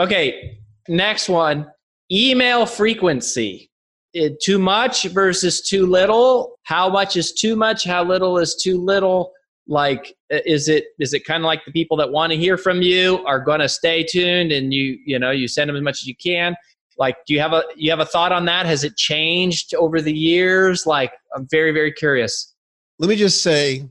Okay. 0.00 0.58
Next 0.86 1.30
one 1.30 1.66
email 2.12 2.66
frequency. 2.66 3.70
It, 4.12 4.40
too 4.40 4.58
much 4.58 5.04
versus 5.04 5.62
too 5.62 5.86
little. 5.86 6.56
How 6.64 6.90
much 6.90 7.16
is 7.16 7.32
too 7.32 7.56
much? 7.56 7.84
How 7.84 8.04
little 8.04 8.38
is 8.38 8.54
too 8.62 8.78
little? 8.78 9.32
like 9.66 10.14
is 10.30 10.68
it 10.68 10.84
is 10.98 11.14
it 11.14 11.24
kind 11.24 11.42
of 11.42 11.46
like 11.46 11.64
the 11.64 11.72
people 11.72 11.96
that 11.96 12.10
want 12.10 12.30
to 12.30 12.36
hear 12.36 12.58
from 12.58 12.82
you 12.82 13.24
are 13.24 13.40
going 13.40 13.60
to 13.60 13.68
stay 13.68 14.02
tuned 14.02 14.52
and 14.52 14.74
you 14.74 14.98
you 15.06 15.18
know 15.18 15.30
you 15.30 15.48
send 15.48 15.68
them 15.68 15.76
as 15.76 15.82
much 15.82 16.02
as 16.02 16.06
you 16.06 16.14
can 16.16 16.54
like 16.98 17.16
do 17.26 17.34
you 17.34 17.40
have 17.40 17.52
a 17.52 17.64
you 17.76 17.90
have 17.90 18.00
a 18.00 18.06
thought 18.06 18.32
on 18.32 18.44
that? 18.46 18.66
Has 18.66 18.84
it 18.84 18.96
changed 18.96 19.74
over 19.74 20.00
the 20.00 20.12
years? 20.12 20.86
Like 20.86 21.12
i'm 21.34 21.46
very 21.50 21.72
very 21.72 21.92
curious. 21.92 22.54
Let 22.98 23.08
me 23.08 23.16
just 23.16 23.42
say 23.42 23.88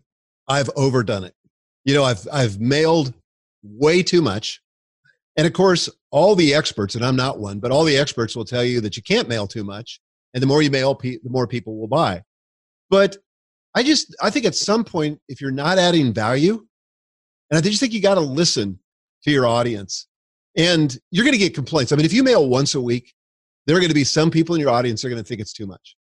i've 0.48 0.70
overdone 0.76 1.24
it. 1.24 1.36
You 1.86 1.94
know 1.94 2.04
i've 2.04 2.28
i've 2.32 2.60
mailed 2.60 3.14
way 3.64 4.04
too 4.04 4.22
much. 4.22 4.62
And 5.36 5.48
of 5.48 5.54
course 5.54 5.90
all 6.12 6.36
the 6.36 6.54
experts 6.54 6.96
and 6.96 7.04
i'm 7.04 7.16
not 7.16 7.40
one 7.40 7.60
but 7.60 7.72
all 7.72 7.84
the 7.84 7.98
experts 7.98 8.36
will 8.36 8.46
tell 8.46 8.64
you 8.64 8.80
that 8.82 8.96
you 8.96 9.02
can't 9.02 9.28
mail 9.28 9.48
too 9.48 9.64
much 9.64 10.00
and 10.34 10.42
the 10.42 10.48
more 10.48 10.62
you 10.62 10.72
mail 10.72 10.96
the 10.96 11.20
more 11.26 11.48
people 11.48 11.78
will 11.78 11.88
buy. 11.88 12.24
But 12.90 13.18
I 13.76 13.84
just 13.84 14.16
I 14.22 14.30
think 14.30 14.46
at 14.46 14.56
some 14.56 14.84
point, 14.84 15.20
if 15.28 15.42
you're 15.42 15.52
not 15.52 15.78
adding 15.78 16.14
value, 16.14 16.66
and 17.50 17.58
I 17.58 17.62
just 17.62 17.80
think 17.80 17.94
you 17.94 18.02
got 18.02 18.16
to 18.16 18.22
listen 18.22 18.80
to 19.24 19.32
your 19.32 19.48
audience, 19.48 20.08
and 20.58 20.98
you're 21.12 21.26
going 21.26 21.34
to 21.34 21.40
get 21.40 21.54
complaints. 21.54 21.92
I 21.92 21.96
mean, 21.96 22.06
if 22.06 22.14
you 22.14 22.24
mail 22.24 22.48
once 22.48 22.76
a 22.76 22.82
week, 22.82 23.14
there 23.66 23.76
are 23.76 23.80
going 23.80 23.90
to 23.90 23.96
be 23.96 24.04
some 24.04 24.30
people 24.30 24.56
in 24.56 24.62
your 24.62 24.70
audience 24.70 25.02
that 25.02 25.08
are 25.08 25.12
going 25.12 25.24
to 25.24 25.28
think 25.28 25.42
it's 25.42 25.54
too 25.54 25.66
much. 25.66 25.96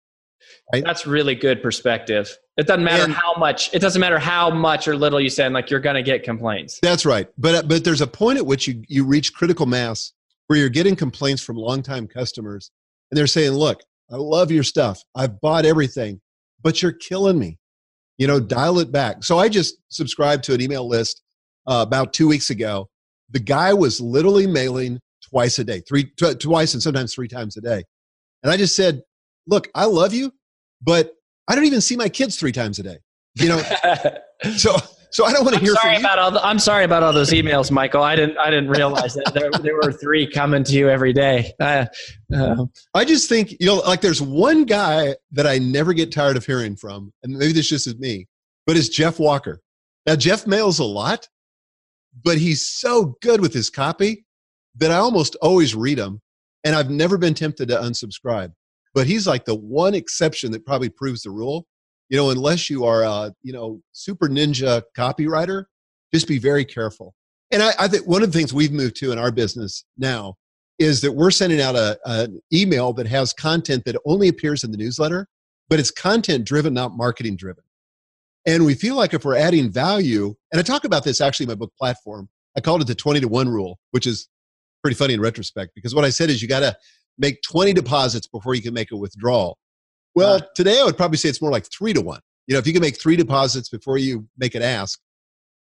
Right? 0.71 0.83
That's 0.83 1.07
really 1.07 1.35
good 1.35 1.61
perspective. 1.61 2.35
It 2.57 2.67
doesn't 2.67 2.83
matter 2.83 3.05
and, 3.05 3.13
how 3.13 3.33
much. 3.35 3.73
It 3.73 3.79
doesn't 3.79 3.99
matter 3.99 4.19
how 4.19 4.49
much 4.49 4.87
or 4.87 4.95
little 4.95 5.19
you 5.19 5.29
send. 5.29 5.53
Like 5.53 5.69
you're 5.69 5.79
going 5.79 5.95
to 5.95 6.03
get 6.03 6.23
complaints. 6.23 6.79
That's 6.81 7.05
right. 7.05 7.27
But 7.37 7.67
but 7.67 7.83
there's 7.83 8.01
a 8.01 8.07
point 8.07 8.37
at 8.37 8.45
which 8.45 8.67
you 8.67 8.83
you 8.87 9.05
reach 9.05 9.33
critical 9.33 9.65
mass 9.65 10.13
where 10.47 10.59
you're 10.59 10.69
getting 10.69 10.95
complaints 10.95 11.41
from 11.41 11.57
longtime 11.57 12.07
customers, 12.07 12.71
and 13.09 13.17
they're 13.17 13.27
saying, 13.27 13.53
"Look, 13.53 13.81
I 14.11 14.17
love 14.17 14.51
your 14.51 14.63
stuff. 14.63 15.01
I've 15.15 15.39
bought 15.41 15.65
everything, 15.65 16.21
but 16.61 16.81
you're 16.81 16.91
killing 16.91 17.39
me 17.39 17.57
you 18.17 18.27
know 18.27 18.39
dial 18.39 18.79
it 18.79 18.91
back 18.91 19.23
so 19.23 19.37
i 19.39 19.49
just 19.49 19.77
subscribed 19.89 20.43
to 20.43 20.53
an 20.53 20.61
email 20.61 20.87
list 20.87 21.21
uh, 21.67 21.83
about 21.85 22.13
two 22.13 22.27
weeks 22.27 22.49
ago 22.49 22.89
the 23.33 23.39
guy 23.39 23.73
was 23.73 23.99
literally 23.99 24.47
mailing 24.47 24.99
twice 25.29 25.59
a 25.59 25.63
day 25.63 25.81
three 25.87 26.05
t- 26.05 26.35
twice 26.35 26.73
and 26.73 26.81
sometimes 26.81 27.13
three 27.13 27.27
times 27.27 27.57
a 27.57 27.61
day 27.61 27.83
and 28.43 28.51
i 28.51 28.57
just 28.57 28.75
said 28.75 29.01
look 29.47 29.67
i 29.75 29.85
love 29.85 30.13
you 30.13 30.31
but 30.81 31.11
i 31.47 31.55
don't 31.55 31.65
even 31.65 31.81
see 31.81 31.95
my 31.95 32.09
kids 32.09 32.37
three 32.37 32.51
times 32.51 32.79
a 32.79 32.83
day 32.83 32.97
you 33.35 33.49
know 33.49 33.61
so 34.55 34.75
so 35.13 35.25
I 35.25 35.31
don't 35.31 35.43
want 35.43 35.55
to 35.55 35.61
hear. 35.61 35.75
Sorry 35.75 35.97
about 35.97 36.17
all. 36.17 36.31
The, 36.31 36.43
I'm 36.43 36.57
sorry 36.57 36.85
about 36.85 37.03
all 37.03 37.13
those 37.13 37.29
emails, 37.29 37.69
Michael. 37.69 38.01
I 38.01 38.15
didn't. 38.15 38.35
I 38.39 38.49
didn't 38.49 38.69
realize 38.69 39.13
that 39.13 39.31
there, 39.31 39.51
there 39.61 39.75
were 39.75 39.91
three 39.91 40.25
coming 40.25 40.63
to 40.63 40.73
you 40.73 40.89
every 40.89 41.13
day. 41.13 41.53
Uh, 41.59 41.85
uh, 42.35 42.65
I 42.95 43.05
just 43.05 43.29
think 43.29 43.51
you 43.59 43.67
know, 43.67 43.75
like 43.75 44.01
there's 44.01 44.23
one 44.23 44.65
guy 44.65 45.15
that 45.31 45.45
I 45.45 45.59
never 45.59 45.93
get 45.93 46.11
tired 46.11 46.35
of 46.35 46.47
hearing 46.47 46.75
from, 46.75 47.13
and 47.21 47.37
maybe 47.37 47.53
this 47.53 47.69
just 47.69 47.85
is 47.85 47.95
me, 47.99 48.27
but 48.65 48.75
it's 48.75 48.89
Jeff 48.89 49.19
Walker. 49.19 49.61
Now 50.07 50.15
Jeff 50.15 50.47
mails 50.47 50.79
a 50.79 50.83
lot, 50.83 51.29
but 52.23 52.37
he's 52.37 52.65
so 52.65 53.17
good 53.21 53.41
with 53.41 53.53
his 53.53 53.69
copy 53.69 54.25
that 54.75 54.91
I 54.91 54.97
almost 54.97 55.35
always 55.41 55.75
read 55.75 55.97
them, 55.97 56.21
and 56.63 56.75
I've 56.75 56.89
never 56.89 57.17
been 57.17 57.33
tempted 57.33 57.69
to 57.69 57.75
unsubscribe. 57.75 58.53
But 58.93 59.07
he's 59.07 59.25
like 59.25 59.45
the 59.45 59.55
one 59.55 59.95
exception 59.95 60.51
that 60.51 60.65
probably 60.65 60.89
proves 60.89 61.23
the 61.23 61.31
rule 61.31 61.67
you 62.13 62.17
know, 62.17 62.29
unless 62.29 62.69
you 62.69 62.85
are 62.85 63.01
a, 63.01 63.33
you 63.41 63.53
know, 63.53 63.81
super 63.91 64.27
ninja 64.27 64.83
copywriter, 64.95 65.65
just 66.13 66.27
be 66.27 66.37
very 66.37 66.63
careful. 66.63 67.15
And 67.49 67.63
I, 67.63 67.71
I 67.79 67.87
think 67.87 68.07
one 68.07 68.21
of 68.21 68.31
the 68.31 68.37
things 68.37 68.53
we've 68.53 68.71
moved 68.71 68.95
to 68.97 69.11
in 69.11 69.17
our 69.17 69.31
business 69.31 69.85
now 69.97 70.35
is 70.77 71.01
that 71.01 71.11
we're 71.11 71.31
sending 71.31 71.59
out 71.59 71.75
a, 71.75 71.97
an 72.05 72.39
email 72.53 72.93
that 72.93 73.07
has 73.07 73.33
content 73.33 73.83
that 73.85 73.95
only 74.05 74.27
appears 74.27 74.63
in 74.63 74.69
the 74.69 74.77
newsletter, 74.77 75.27
but 75.69 75.79
it's 75.79 75.89
content 75.89 76.45
driven, 76.45 76.75
not 76.75 76.95
marketing 76.95 77.35
driven. 77.35 77.63
And 78.45 78.65
we 78.65 78.75
feel 78.75 78.95
like 78.95 79.13
if 79.13 79.23
we're 79.23 79.37
adding 79.37 79.71
value, 79.71 80.35
and 80.51 80.59
I 80.59 80.63
talk 80.63 80.83
about 80.83 81.03
this 81.03 81.21
actually 81.21 81.45
in 81.45 81.49
my 81.49 81.55
book 81.55 81.73
platform, 81.77 82.29
I 82.57 82.61
called 82.61 82.81
it 82.81 82.87
the 82.87 82.95
20 82.95 83.21
to 83.21 83.27
1 83.27 83.49
rule, 83.49 83.79
which 83.91 84.05
is 84.05 84.27
pretty 84.81 84.95
funny 84.95 85.13
in 85.13 85.21
retrospect 85.21 85.71
because 85.75 85.95
what 85.95 86.03
I 86.03 86.09
said 86.09 86.29
is 86.29 86.41
you 86.41 86.47
got 86.47 86.59
to 86.59 86.75
make 87.17 87.41
20 87.43 87.73
deposits 87.73 88.27
before 88.27 88.53
you 88.53 88.61
can 88.61 88.73
make 88.73 88.91
a 88.91 88.97
withdrawal. 88.97 89.57
Well, 90.15 90.35
uh, 90.35 90.41
today 90.55 90.79
I 90.79 90.83
would 90.83 90.97
probably 90.97 91.17
say 91.17 91.29
it's 91.29 91.41
more 91.41 91.51
like 91.51 91.65
three 91.71 91.93
to 91.93 92.01
one. 92.01 92.19
You 92.47 92.53
know, 92.53 92.59
if 92.59 92.67
you 92.67 92.73
can 92.73 92.81
make 92.81 93.01
three 93.01 93.15
deposits 93.15 93.69
before 93.69 93.97
you 93.97 94.27
make 94.37 94.53
an 94.55 94.61
ask, 94.61 94.99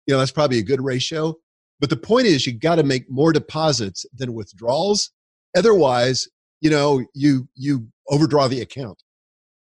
you 0.06 0.14
know, 0.14 0.18
that's 0.18 0.32
probably 0.32 0.58
a 0.58 0.64
good 0.64 0.80
ratio. 0.80 1.34
But 1.78 1.90
the 1.90 1.96
point 1.96 2.26
is, 2.26 2.46
you 2.46 2.58
got 2.58 2.76
to 2.76 2.82
make 2.82 3.10
more 3.10 3.32
deposits 3.32 4.06
than 4.14 4.34
withdrawals. 4.34 5.10
Otherwise, 5.56 6.28
you 6.60 6.70
know, 6.70 7.04
you 7.14 7.48
you 7.54 7.88
overdraw 8.08 8.48
the 8.48 8.60
account. 8.60 9.02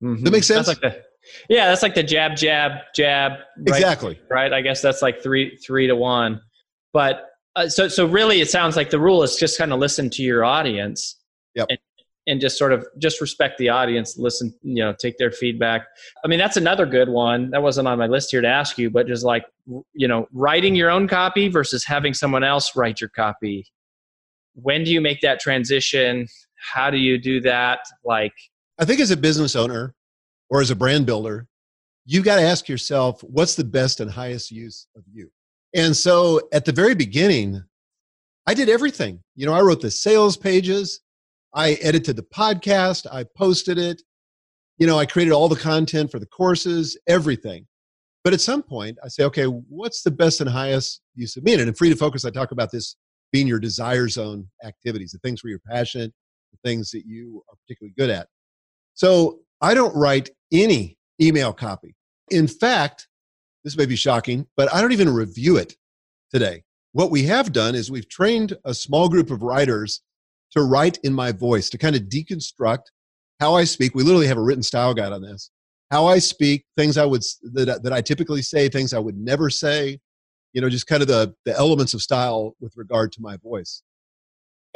Mm-hmm. 0.03 0.23
That 0.23 0.31
makes 0.31 0.47
sense. 0.47 0.67
That's 0.67 0.81
like 0.81 0.93
the, 0.93 1.03
yeah, 1.49 1.67
that's 1.67 1.83
like 1.83 1.95
the 1.95 2.03
jab, 2.03 2.35
jab, 2.35 2.79
jab. 2.95 3.33
Right? 3.57 3.77
Exactly. 3.77 4.19
Right. 4.29 4.53
I 4.53 4.61
guess 4.61 4.81
that's 4.81 5.01
like 5.01 5.21
three 5.21 5.57
three 5.57 5.87
to 5.87 5.95
one. 5.95 6.41
But 6.93 7.27
uh, 7.55 7.67
so 7.69 7.87
so 7.87 8.05
really, 8.05 8.41
it 8.41 8.49
sounds 8.49 8.75
like 8.75 8.89
the 8.89 8.99
rule 8.99 9.23
is 9.23 9.35
just 9.35 9.57
kind 9.57 9.73
of 9.73 9.79
listen 9.79 10.09
to 10.11 10.23
your 10.23 10.43
audience. 10.43 11.17
Yep. 11.55 11.67
And 11.69 11.79
and 12.27 12.39
just 12.39 12.57
sort 12.57 12.71
of 12.71 12.85
just 12.97 13.19
respect 13.19 13.57
the 13.57 13.69
audience 13.69 14.17
listen 14.17 14.53
you 14.61 14.83
know 14.83 14.93
take 14.93 15.17
their 15.17 15.31
feedback 15.31 15.87
i 16.23 16.27
mean 16.27 16.39
that's 16.39 16.57
another 16.57 16.85
good 16.85 17.09
one 17.09 17.49
that 17.49 17.61
wasn't 17.61 17.87
on 17.87 17.97
my 17.97 18.07
list 18.07 18.31
here 18.31 18.41
to 18.41 18.47
ask 18.47 18.77
you 18.77 18.89
but 18.89 19.07
just 19.07 19.23
like 19.23 19.43
you 19.93 20.07
know 20.07 20.27
writing 20.31 20.75
your 20.75 20.89
own 20.89 21.07
copy 21.07 21.47
versus 21.47 21.83
having 21.85 22.13
someone 22.13 22.43
else 22.43 22.75
write 22.75 23.01
your 23.01 23.09
copy 23.09 23.65
when 24.53 24.83
do 24.83 24.91
you 24.91 25.01
make 25.01 25.21
that 25.21 25.39
transition 25.39 26.27
how 26.73 26.89
do 26.89 26.97
you 26.97 27.17
do 27.17 27.41
that 27.41 27.79
like 28.05 28.33
i 28.77 28.85
think 28.85 28.99
as 28.99 29.11
a 29.11 29.17
business 29.17 29.55
owner 29.55 29.95
or 30.51 30.61
as 30.61 30.69
a 30.69 30.75
brand 30.75 31.07
builder 31.07 31.47
you 32.05 32.21
got 32.21 32.37
to 32.37 32.41
ask 32.41 32.67
yourself 32.67 33.21
what's 33.21 33.55
the 33.55 33.63
best 33.63 33.99
and 33.99 34.09
highest 34.09 34.51
use 34.51 34.87
of 34.95 35.03
you? 35.11 35.29
And 35.73 35.95
so 35.95 36.41
at 36.51 36.65
the 36.65 36.71
very 36.71 36.95
beginning 36.95 37.63
i 38.47 38.53
did 38.53 38.69
everything. 38.69 39.21
You 39.35 39.45
know 39.45 39.53
i 39.53 39.61
wrote 39.61 39.81
the 39.81 39.91
sales 39.91 40.37
pages 40.37 41.01
i 41.53 41.73
edited 41.81 42.15
the 42.15 42.23
podcast 42.23 43.05
i 43.11 43.25
posted 43.37 43.77
it. 43.77 44.01
You 44.77 44.87
know 44.87 44.97
i 44.97 45.05
created 45.05 45.33
all 45.33 45.49
the 45.49 45.55
content 45.55 46.11
for 46.11 46.19
the 46.19 46.25
courses 46.27 46.97
everything. 47.07 47.67
But 48.23 48.33
at 48.33 48.41
some 48.41 48.63
point 48.63 48.97
i 49.03 49.07
say 49.07 49.23
okay 49.25 49.45
what's 49.45 50.01
the 50.01 50.11
best 50.11 50.41
and 50.41 50.49
highest 50.49 51.01
use 51.15 51.37
of 51.37 51.43
me? 51.43 51.53
And 51.53 51.61
in 51.61 51.73
free 51.73 51.89
to 51.89 51.95
focus 51.95 52.25
i 52.25 52.29
talk 52.29 52.51
about 52.51 52.71
this 52.71 52.95
being 53.31 53.47
your 53.47 53.59
desire 53.59 54.09
zone 54.09 54.45
activities, 54.65 55.11
the 55.11 55.19
things 55.19 55.41
where 55.41 55.51
you're 55.51 55.61
passionate, 55.69 56.11
the 56.51 56.69
things 56.69 56.91
that 56.91 57.03
you 57.05 57.41
are 57.49 57.55
particularly 57.63 57.93
good 57.97 58.09
at. 58.09 58.27
So 58.93 59.39
I 59.61 59.73
don't 59.73 59.95
write 59.95 60.29
any 60.51 60.97
email 61.21 61.53
copy. 61.53 61.95
In 62.29 62.47
fact, 62.47 63.07
this 63.63 63.77
may 63.77 63.85
be 63.85 63.95
shocking, 63.95 64.47
but 64.57 64.73
I 64.73 64.81
don't 64.81 64.91
even 64.91 65.09
review 65.09 65.57
it 65.57 65.75
today. 66.31 66.63
What 66.93 67.11
we 67.11 67.23
have 67.23 67.53
done 67.53 67.75
is 67.75 67.91
we've 67.91 68.09
trained 68.09 68.57
a 68.65 68.73
small 68.73 69.07
group 69.07 69.29
of 69.29 69.43
writers 69.43 70.01
to 70.51 70.61
write 70.61 70.97
in 71.03 71.13
my 71.13 71.31
voice, 71.31 71.69
to 71.69 71.77
kind 71.77 71.95
of 71.95 72.03
deconstruct 72.03 72.83
how 73.39 73.55
I 73.55 73.63
speak. 73.63 73.95
We 73.95 74.03
literally 74.03 74.27
have 74.27 74.37
a 74.37 74.41
written 74.41 74.63
style 74.63 74.93
guide 74.93 75.13
on 75.13 75.21
this. 75.21 75.51
How 75.91 76.07
I 76.07 76.19
speak, 76.19 76.65
things 76.77 76.97
I 76.97 77.05
would 77.05 77.21
that, 77.53 77.81
that 77.83 77.93
I 77.93 78.01
typically 78.01 78.41
say, 78.41 78.67
things 78.67 78.93
I 78.93 78.99
would 78.99 79.17
never 79.17 79.49
say, 79.49 79.99
you 80.53 80.61
know 80.61 80.69
just 80.69 80.87
kind 80.87 81.01
of 81.01 81.07
the 81.07 81.33
the 81.45 81.55
elements 81.57 81.93
of 81.93 82.01
style 82.01 82.55
with 82.59 82.75
regard 82.75 83.11
to 83.13 83.21
my 83.21 83.37
voice 83.37 83.83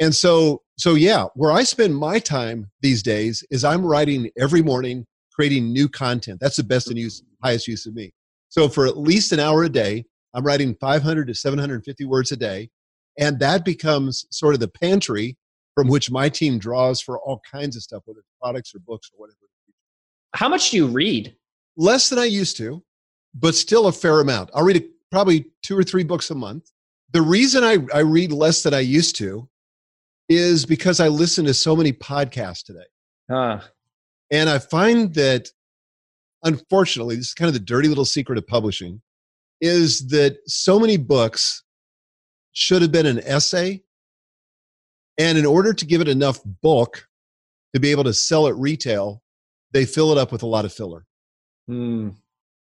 and 0.00 0.14
so 0.14 0.62
so 0.78 0.94
yeah 0.94 1.24
where 1.34 1.52
i 1.52 1.62
spend 1.62 1.96
my 1.96 2.18
time 2.18 2.70
these 2.80 3.02
days 3.02 3.44
is 3.50 3.64
i'm 3.64 3.84
writing 3.84 4.30
every 4.38 4.62
morning 4.62 5.06
creating 5.36 5.70
new 5.70 5.86
content. 5.86 6.40
That's 6.40 6.56
the 6.56 6.64
best 6.64 6.88
and 6.88 6.98
use 6.98 7.22
highest 7.44 7.68
use 7.68 7.84
of 7.84 7.94
me. 7.94 8.10
So 8.48 8.70
for 8.70 8.86
at 8.86 8.96
least 8.96 9.32
an 9.32 9.40
hour 9.40 9.64
a 9.64 9.68
day 9.68 10.04
i'm 10.34 10.44
writing 10.44 10.74
500 10.80 11.26
to 11.28 11.34
750 11.34 12.04
words 12.06 12.32
a 12.32 12.36
day. 12.36 12.70
And 13.18 13.38
that 13.40 13.64
becomes 13.64 14.26
sort 14.30 14.54
of 14.54 14.60
the 14.60 14.68
pantry 14.68 15.36
from 15.74 15.88
which 15.88 16.10
my 16.10 16.28
team 16.28 16.58
draws 16.58 17.00
for 17.00 17.18
all 17.20 17.40
kinds 17.50 17.76
of 17.76 17.82
stuff 17.82 18.02
whether 18.06 18.20
it's 18.20 18.28
products 18.40 18.74
or 18.74 18.78
books 18.80 19.10
or 19.12 19.20
whatever. 19.20 19.36
How 20.34 20.48
much 20.48 20.70
do 20.70 20.78
you 20.78 20.86
read? 20.86 21.36
Less 21.76 22.08
than 22.08 22.18
i 22.18 22.24
used 22.24 22.56
to 22.56 22.82
but 23.38 23.54
still 23.54 23.86
a 23.86 23.92
fair 23.92 24.20
amount. 24.20 24.48
I'll 24.54 24.64
read 24.64 24.88
probably 25.10 25.46
two 25.62 25.78
or 25.78 25.82
three 25.82 26.04
books 26.04 26.30
a 26.30 26.34
month. 26.34 26.70
The 27.12 27.20
reason 27.20 27.62
I, 27.62 27.78
I 27.92 28.00
read 28.00 28.32
less 28.32 28.62
than 28.62 28.72
I 28.72 28.80
used 28.80 29.16
to 29.16 29.46
is 30.28 30.66
because 30.66 31.00
I 31.00 31.08
listen 31.08 31.44
to 31.44 31.54
so 31.54 31.76
many 31.76 31.92
podcasts 31.92 32.64
today. 32.64 32.86
Huh. 33.30 33.60
And 34.30 34.48
I 34.48 34.58
find 34.58 35.14
that, 35.14 35.48
unfortunately, 36.42 37.16
this 37.16 37.28
is 37.28 37.34
kind 37.34 37.48
of 37.48 37.54
the 37.54 37.60
dirty 37.60 37.88
little 37.88 38.04
secret 38.04 38.38
of 38.38 38.46
publishing, 38.46 39.02
is 39.60 40.08
that 40.08 40.38
so 40.46 40.78
many 40.78 40.96
books 40.96 41.62
should 42.52 42.82
have 42.82 42.92
been 42.92 43.06
an 43.06 43.20
essay. 43.20 43.82
And 45.18 45.38
in 45.38 45.46
order 45.46 45.72
to 45.72 45.86
give 45.86 46.00
it 46.00 46.08
enough 46.08 46.40
bulk 46.62 47.06
to 47.74 47.80
be 47.80 47.90
able 47.90 48.04
to 48.04 48.12
sell 48.12 48.48
at 48.48 48.56
retail, 48.56 49.22
they 49.72 49.84
fill 49.84 50.12
it 50.12 50.18
up 50.18 50.32
with 50.32 50.42
a 50.42 50.46
lot 50.46 50.64
of 50.64 50.72
filler. 50.72 51.06
Hmm. 51.68 52.10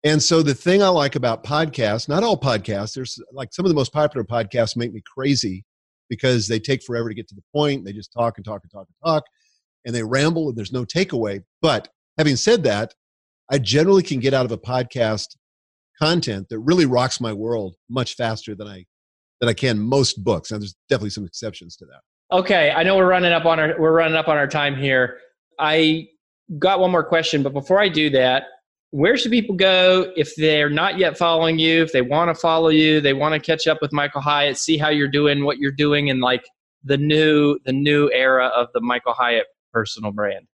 And 0.04 0.22
so 0.22 0.42
the 0.42 0.54
thing 0.54 0.82
I 0.82 0.88
like 0.88 1.16
about 1.16 1.44
podcasts, 1.44 2.08
not 2.08 2.22
all 2.22 2.38
podcasts, 2.38 2.94
there's 2.94 3.18
like 3.32 3.54
some 3.54 3.64
of 3.64 3.70
the 3.70 3.74
most 3.74 3.92
popular 3.92 4.22
podcasts 4.22 4.76
make 4.76 4.92
me 4.92 5.02
crazy 5.06 5.64
because 6.08 6.48
they 6.48 6.58
take 6.58 6.82
forever 6.82 7.08
to 7.08 7.14
get 7.14 7.28
to 7.28 7.34
the 7.34 7.42
point. 7.52 7.84
They 7.84 7.92
just 7.92 8.12
talk 8.12 8.36
and 8.36 8.44
talk 8.44 8.62
and 8.62 8.70
talk 8.70 8.86
and 8.86 8.96
talk 9.04 9.24
and 9.84 9.94
they 9.94 10.02
ramble 10.02 10.48
and 10.48 10.56
there's 10.56 10.72
no 10.72 10.84
takeaway. 10.84 11.42
But 11.60 11.88
having 12.18 12.36
said 12.36 12.64
that, 12.64 12.94
I 13.50 13.58
generally 13.58 14.02
can 14.02 14.20
get 14.20 14.34
out 14.34 14.46
of 14.46 14.52
a 14.52 14.58
podcast 14.58 15.36
content 16.00 16.48
that 16.48 16.58
really 16.60 16.86
rocks 16.86 17.20
my 17.20 17.32
world 17.32 17.76
much 17.88 18.14
faster 18.16 18.54
than 18.54 18.66
I 18.66 18.84
than 19.40 19.48
I 19.48 19.52
can 19.52 19.78
most 19.78 20.24
books. 20.24 20.50
Now 20.50 20.58
there's 20.58 20.74
definitely 20.88 21.10
some 21.10 21.26
exceptions 21.26 21.76
to 21.76 21.86
that. 21.86 22.00
Okay, 22.36 22.70
I 22.70 22.82
know 22.82 22.96
we're 22.96 23.08
running 23.08 23.32
up 23.32 23.44
on 23.44 23.60
our 23.60 23.74
we're 23.78 23.92
running 23.92 24.16
up 24.16 24.28
on 24.28 24.36
our 24.36 24.46
time 24.46 24.76
here. 24.76 25.18
I 25.58 26.08
got 26.58 26.80
one 26.80 26.90
more 26.90 27.04
question, 27.04 27.42
but 27.42 27.52
before 27.52 27.80
I 27.80 27.88
do 27.88 28.10
that, 28.10 28.44
where 28.94 29.16
should 29.16 29.32
people 29.32 29.56
go 29.56 30.12
if 30.16 30.36
they're 30.36 30.70
not 30.70 30.98
yet 30.98 31.18
following 31.18 31.58
you 31.58 31.82
if 31.82 31.90
they 31.90 32.00
want 32.00 32.28
to 32.28 32.34
follow 32.34 32.68
you 32.68 33.00
they 33.00 33.12
want 33.12 33.34
to 33.34 33.40
catch 33.40 33.66
up 33.66 33.78
with 33.82 33.92
michael 33.92 34.20
hyatt 34.20 34.56
see 34.56 34.78
how 34.78 34.88
you're 34.88 35.08
doing 35.08 35.44
what 35.44 35.58
you're 35.58 35.72
doing 35.72 36.08
in 36.08 36.20
like 36.20 36.44
the 36.84 36.96
new 36.96 37.58
the 37.64 37.72
new 37.72 38.08
era 38.12 38.46
of 38.54 38.68
the 38.72 38.80
michael 38.80 39.12
hyatt 39.12 39.46
personal 39.72 40.12
brand? 40.12 40.46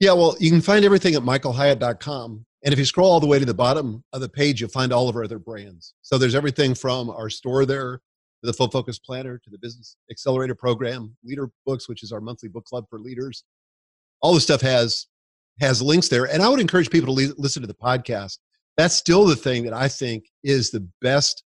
Yeah 0.00 0.14
well 0.14 0.36
you 0.40 0.50
can 0.50 0.62
find 0.62 0.84
everything 0.84 1.14
at 1.14 1.22
michaelhyatt.com 1.22 2.46
and 2.64 2.72
if 2.72 2.78
you 2.78 2.86
scroll 2.86 3.12
all 3.12 3.20
the 3.20 3.26
way 3.26 3.38
to 3.38 3.44
the 3.44 3.54
bottom 3.54 4.02
of 4.14 4.22
the 4.22 4.28
page 4.28 4.60
you'll 4.60 4.70
find 4.70 4.92
all 4.92 5.08
of 5.08 5.16
our 5.16 5.24
other 5.24 5.38
brands. 5.38 5.92
So 6.00 6.16
there's 6.16 6.34
everything 6.34 6.74
from 6.74 7.10
our 7.10 7.28
store 7.28 7.66
there 7.66 8.00
to 8.42 8.46
the 8.46 8.54
full 8.54 8.70
focus 8.70 8.98
planner 8.98 9.38
to 9.38 9.50
the 9.50 9.58
business 9.58 9.96
accelerator 10.10 10.54
program 10.54 11.14
leader 11.22 11.50
books 11.66 11.88
which 11.88 12.02
is 12.02 12.10
our 12.10 12.22
monthly 12.22 12.48
book 12.48 12.64
club 12.64 12.86
for 12.88 12.98
leaders. 12.98 13.44
All 14.22 14.32
the 14.32 14.40
stuff 14.40 14.62
has 14.62 15.08
has 15.60 15.80
links 15.82 16.08
there. 16.08 16.24
And 16.24 16.42
I 16.42 16.48
would 16.48 16.60
encourage 16.60 16.90
people 16.90 17.14
to 17.14 17.34
listen 17.38 17.62
to 17.62 17.68
the 17.68 17.74
podcast. 17.74 18.38
That's 18.76 18.94
still 18.94 19.24
the 19.24 19.36
thing 19.36 19.64
that 19.64 19.72
I 19.72 19.88
think 19.88 20.24
is 20.44 20.70
the 20.70 20.86
best 21.00 21.42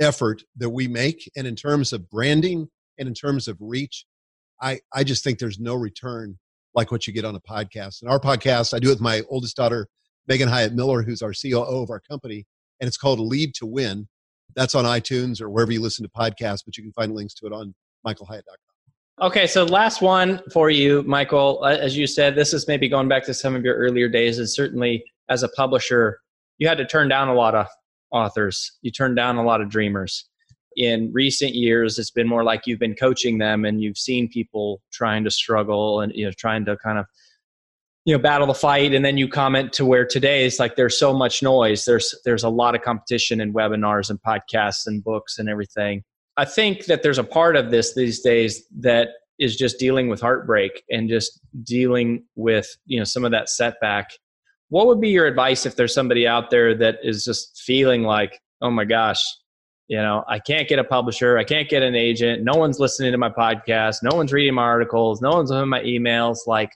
effort 0.00 0.42
that 0.56 0.70
we 0.70 0.86
make. 0.88 1.30
And 1.36 1.46
in 1.46 1.56
terms 1.56 1.92
of 1.92 2.08
branding 2.10 2.68
and 2.98 3.08
in 3.08 3.14
terms 3.14 3.48
of 3.48 3.56
reach, 3.60 4.06
I, 4.62 4.80
I 4.94 5.04
just 5.04 5.24
think 5.24 5.38
there's 5.38 5.58
no 5.58 5.74
return 5.74 6.38
like 6.74 6.92
what 6.92 7.06
you 7.06 7.12
get 7.12 7.24
on 7.24 7.34
a 7.34 7.40
podcast. 7.40 8.02
And 8.02 8.10
our 8.10 8.20
podcast, 8.20 8.74
I 8.74 8.78
do 8.78 8.88
it 8.88 8.92
with 8.92 9.00
my 9.00 9.22
oldest 9.28 9.56
daughter, 9.56 9.88
Megan 10.28 10.48
Hyatt 10.48 10.74
Miller, 10.74 11.02
who's 11.02 11.22
our 11.22 11.32
COO 11.32 11.82
of 11.82 11.90
our 11.90 12.00
company, 12.00 12.44
and 12.80 12.86
it's 12.86 12.96
called 12.96 13.18
Lead 13.18 13.54
to 13.56 13.66
Win. 13.66 14.08
That's 14.54 14.74
on 14.74 14.84
iTunes 14.84 15.40
or 15.40 15.50
wherever 15.50 15.72
you 15.72 15.80
listen 15.80 16.04
to 16.04 16.10
podcasts, 16.10 16.62
but 16.64 16.76
you 16.76 16.82
can 16.82 16.92
find 16.92 17.14
links 17.14 17.34
to 17.34 17.46
it 17.46 17.52
on 17.52 17.74
michaelhyatt.com. 18.06 18.69
Okay, 19.22 19.46
so 19.46 19.64
last 19.64 20.00
one 20.00 20.40
for 20.50 20.70
you, 20.70 21.02
Michael. 21.02 21.60
Uh, 21.62 21.76
as 21.76 21.94
you 21.94 22.06
said, 22.06 22.34
this 22.34 22.54
is 22.54 22.66
maybe 22.66 22.88
going 22.88 23.06
back 23.06 23.22
to 23.24 23.34
some 23.34 23.54
of 23.54 23.62
your 23.62 23.74
earlier 23.74 24.08
days, 24.08 24.38
and 24.38 24.48
certainly 24.48 25.04
as 25.28 25.42
a 25.42 25.48
publisher, 25.50 26.20
you 26.56 26.66
had 26.66 26.78
to 26.78 26.86
turn 26.86 27.06
down 27.08 27.28
a 27.28 27.34
lot 27.34 27.54
of 27.54 27.66
authors. 28.12 28.78
You 28.80 28.90
turned 28.90 29.16
down 29.16 29.36
a 29.36 29.42
lot 29.42 29.60
of 29.60 29.68
dreamers. 29.68 30.26
In 30.76 31.10
recent 31.12 31.54
years, 31.54 31.98
it's 31.98 32.10
been 32.10 32.26
more 32.26 32.44
like 32.44 32.62
you've 32.64 32.78
been 32.78 32.94
coaching 32.94 33.36
them, 33.36 33.66
and 33.66 33.82
you've 33.82 33.98
seen 33.98 34.26
people 34.26 34.80
trying 34.90 35.22
to 35.24 35.30
struggle 35.30 36.00
and 36.00 36.12
you 36.14 36.24
know 36.24 36.32
trying 36.38 36.64
to 36.64 36.78
kind 36.78 36.98
of 36.98 37.04
you 38.06 38.16
know 38.16 38.22
battle 38.22 38.46
the 38.46 38.54
fight 38.54 38.94
and 38.94 39.04
then 39.04 39.18
you 39.18 39.28
comment 39.28 39.74
to 39.74 39.84
where 39.84 40.06
today 40.06 40.46
it's 40.46 40.58
like 40.58 40.76
there's 40.76 40.98
so 40.98 41.12
much 41.12 41.42
noise 41.42 41.84
there's 41.84 42.14
there's 42.24 42.44
a 42.44 42.48
lot 42.48 42.74
of 42.74 42.80
competition 42.80 43.42
in 43.42 43.52
webinars 43.52 44.08
and 44.08 44.18
podcasts 44.22 44.86
and 44.86 45.04
books 45.04 45.38
and 45.38 45.50
everything 45.50 46.02
I 46.40 46.46
think 46.46 46.86
that 46.86 47.02
there's 47.02 47.18
a 47.18 47.24
part 47.24 47.54
of 47.54 47.70
this 47.70 47.94
these 47.94 48.20
days 48.20 48.64
that 48.78 49.08
is 49.38 49.56
just 49.56 49.78
dealing 49.78 50.08
with 50.08 50.22
heartbreak 50.22 50.82
and 50.88 51.06
just 51.06 51.38
dealing 51.64 52.24
with 52.34 52.66
you 52.86 52.98
know 52.98 53.04
some 53.04 53.26
of 53.26 53.30
that 53.32 53.50
setback. 53.50 54.08
What 54.70 54.86
would 54.86 55.02
be 55.02 55.10
your 55.10 55.26
advice 55.26 55.66
if 55.66 55.76
there's 55.76 55.92
somebody 55.92 56.26
out 56.26 56.48
there 56.48 56.74
that 56.76 56.96
is 57.02 57.26
just 57.26 57.60
feeling 57.66 58.04
like, 58.04 58.40
oh 58.62 58.70
my 58.70 58.86
gosh, 58.86 59.22
you 59.88 59.98
know, 59.98 60.24
I 60.28 60.38
can't 60.38 60.66
get 60.66 60.78
a 60.78 60.84
publisher, 60.84 61.36
I 61.36 61.44
can't 61.44 61.68
get 61.68 61.82
an 61.82 61.94
agent, 61.94 62.42
no 62.42 62.54
one's 62.54 62.80
listening 62.80 63.12
to 63.12 63.18
my 63.18 63.28
podcast, 63.28 63.96
no 64.02 64.16
one's 64.16 64.32
reading 64.32 64.54
my 64.54 64.62
articles, 64.62 65.20
no 65.20 65.32
one's 65.32 65.50
on 65.50 65.68
my 65.68 65.82
emails. 65.82 66.46
Like, 66.46 66.72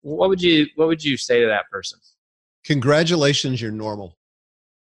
what 0.00 0.30
would 0.30 0.40
you 0.40 0.66
what 0.76 0.88
would 0.88 1.04
you 1.04 1.18
say 1.18 1.42
to 1.42 1.46
that 1.48 1.68
person? 1.70 1.98
Congratulations, 2.64 3.60
you're 3.60 3.70
normal. 3.70 4.16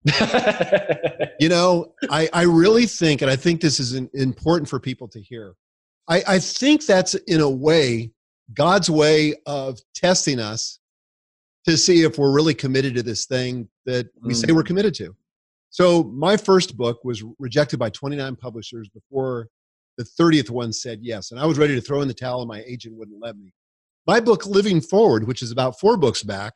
you 1.41 1.49
know, 1.49 1.93
I, 2.11 2.29
I 2.33 2.43
really 2.43 2.87
think, 2.87 3.23
and 3.23 3.31
I 3.31 3.37
think 3.37 3.61
this 3.61 3.79
is 3.79 3.95
important 3.95 4.69
for 4.69 4.81
people 4.81 5.09
to 5.09 5.21
hear. 5.21 5.55
I, 6.09 6.23
I 6.27 6.39
think 6.39 6.85
that's 6.85 7.15
in 7.15 7.41
a 7.41 7.49
way 7.49 8.11
God's 8.55 8.91
way 8.91 9.35
of 9.47 9.79
testing 9.95 10.41
us 10.41 10.81
to 11.65 11.77
see 11.77 12.03
if 12.03 12.19
we're 12.19 12.33
really 12.33 12.55
committed 12.55 12.95
to 12.97 13.03
this 13.03 13.27
thing 13.27 13.69
that 13.87 14.09
we 14.23 14.35
say 14.35 14.53
we're 14.53 14.63
mm. 14.63 14.67
committed 14.67 14.95
to. 14.95 15.15
So 15.71 16.05
my 16.05 16.37
first 16.37 16.77
book 16.77 17.05
was 17.05 17.25
rejected 17.39 17.79
by 17.79 17.91
29 17.91 18.37
publishers 18.37 18.89
before 18.89 19.49
the 19.97 20.05
30th 20.05 20.51
one 20.51 20.73
said 20.73 20.99
yes. 21.03 21.31
And 21.31 21.41
I 21.41 21.47
was 21.47 21.59
ready 21.59 21.75
to 21.75 21.81
throw 21.81 22.03
in 22.03 22.09
the 22.09 22.15
towel 22.15 22.41
and 22.41 22.49
my 22.49 22.63
agent 22.67 22.97
wouldn't 22.97 23.23
let 23.23 23.37
me. 23.37 23.53
My 24.07 24.19
book, 24.19 24.47
Living 24.47 24.81
Forward, 24.81 25.27
which 25.27 25.43
is 25.43 25.53
about 25.53 25.79
four 25.79 25.97
books 25.97 26.23
back, 26.23 26.55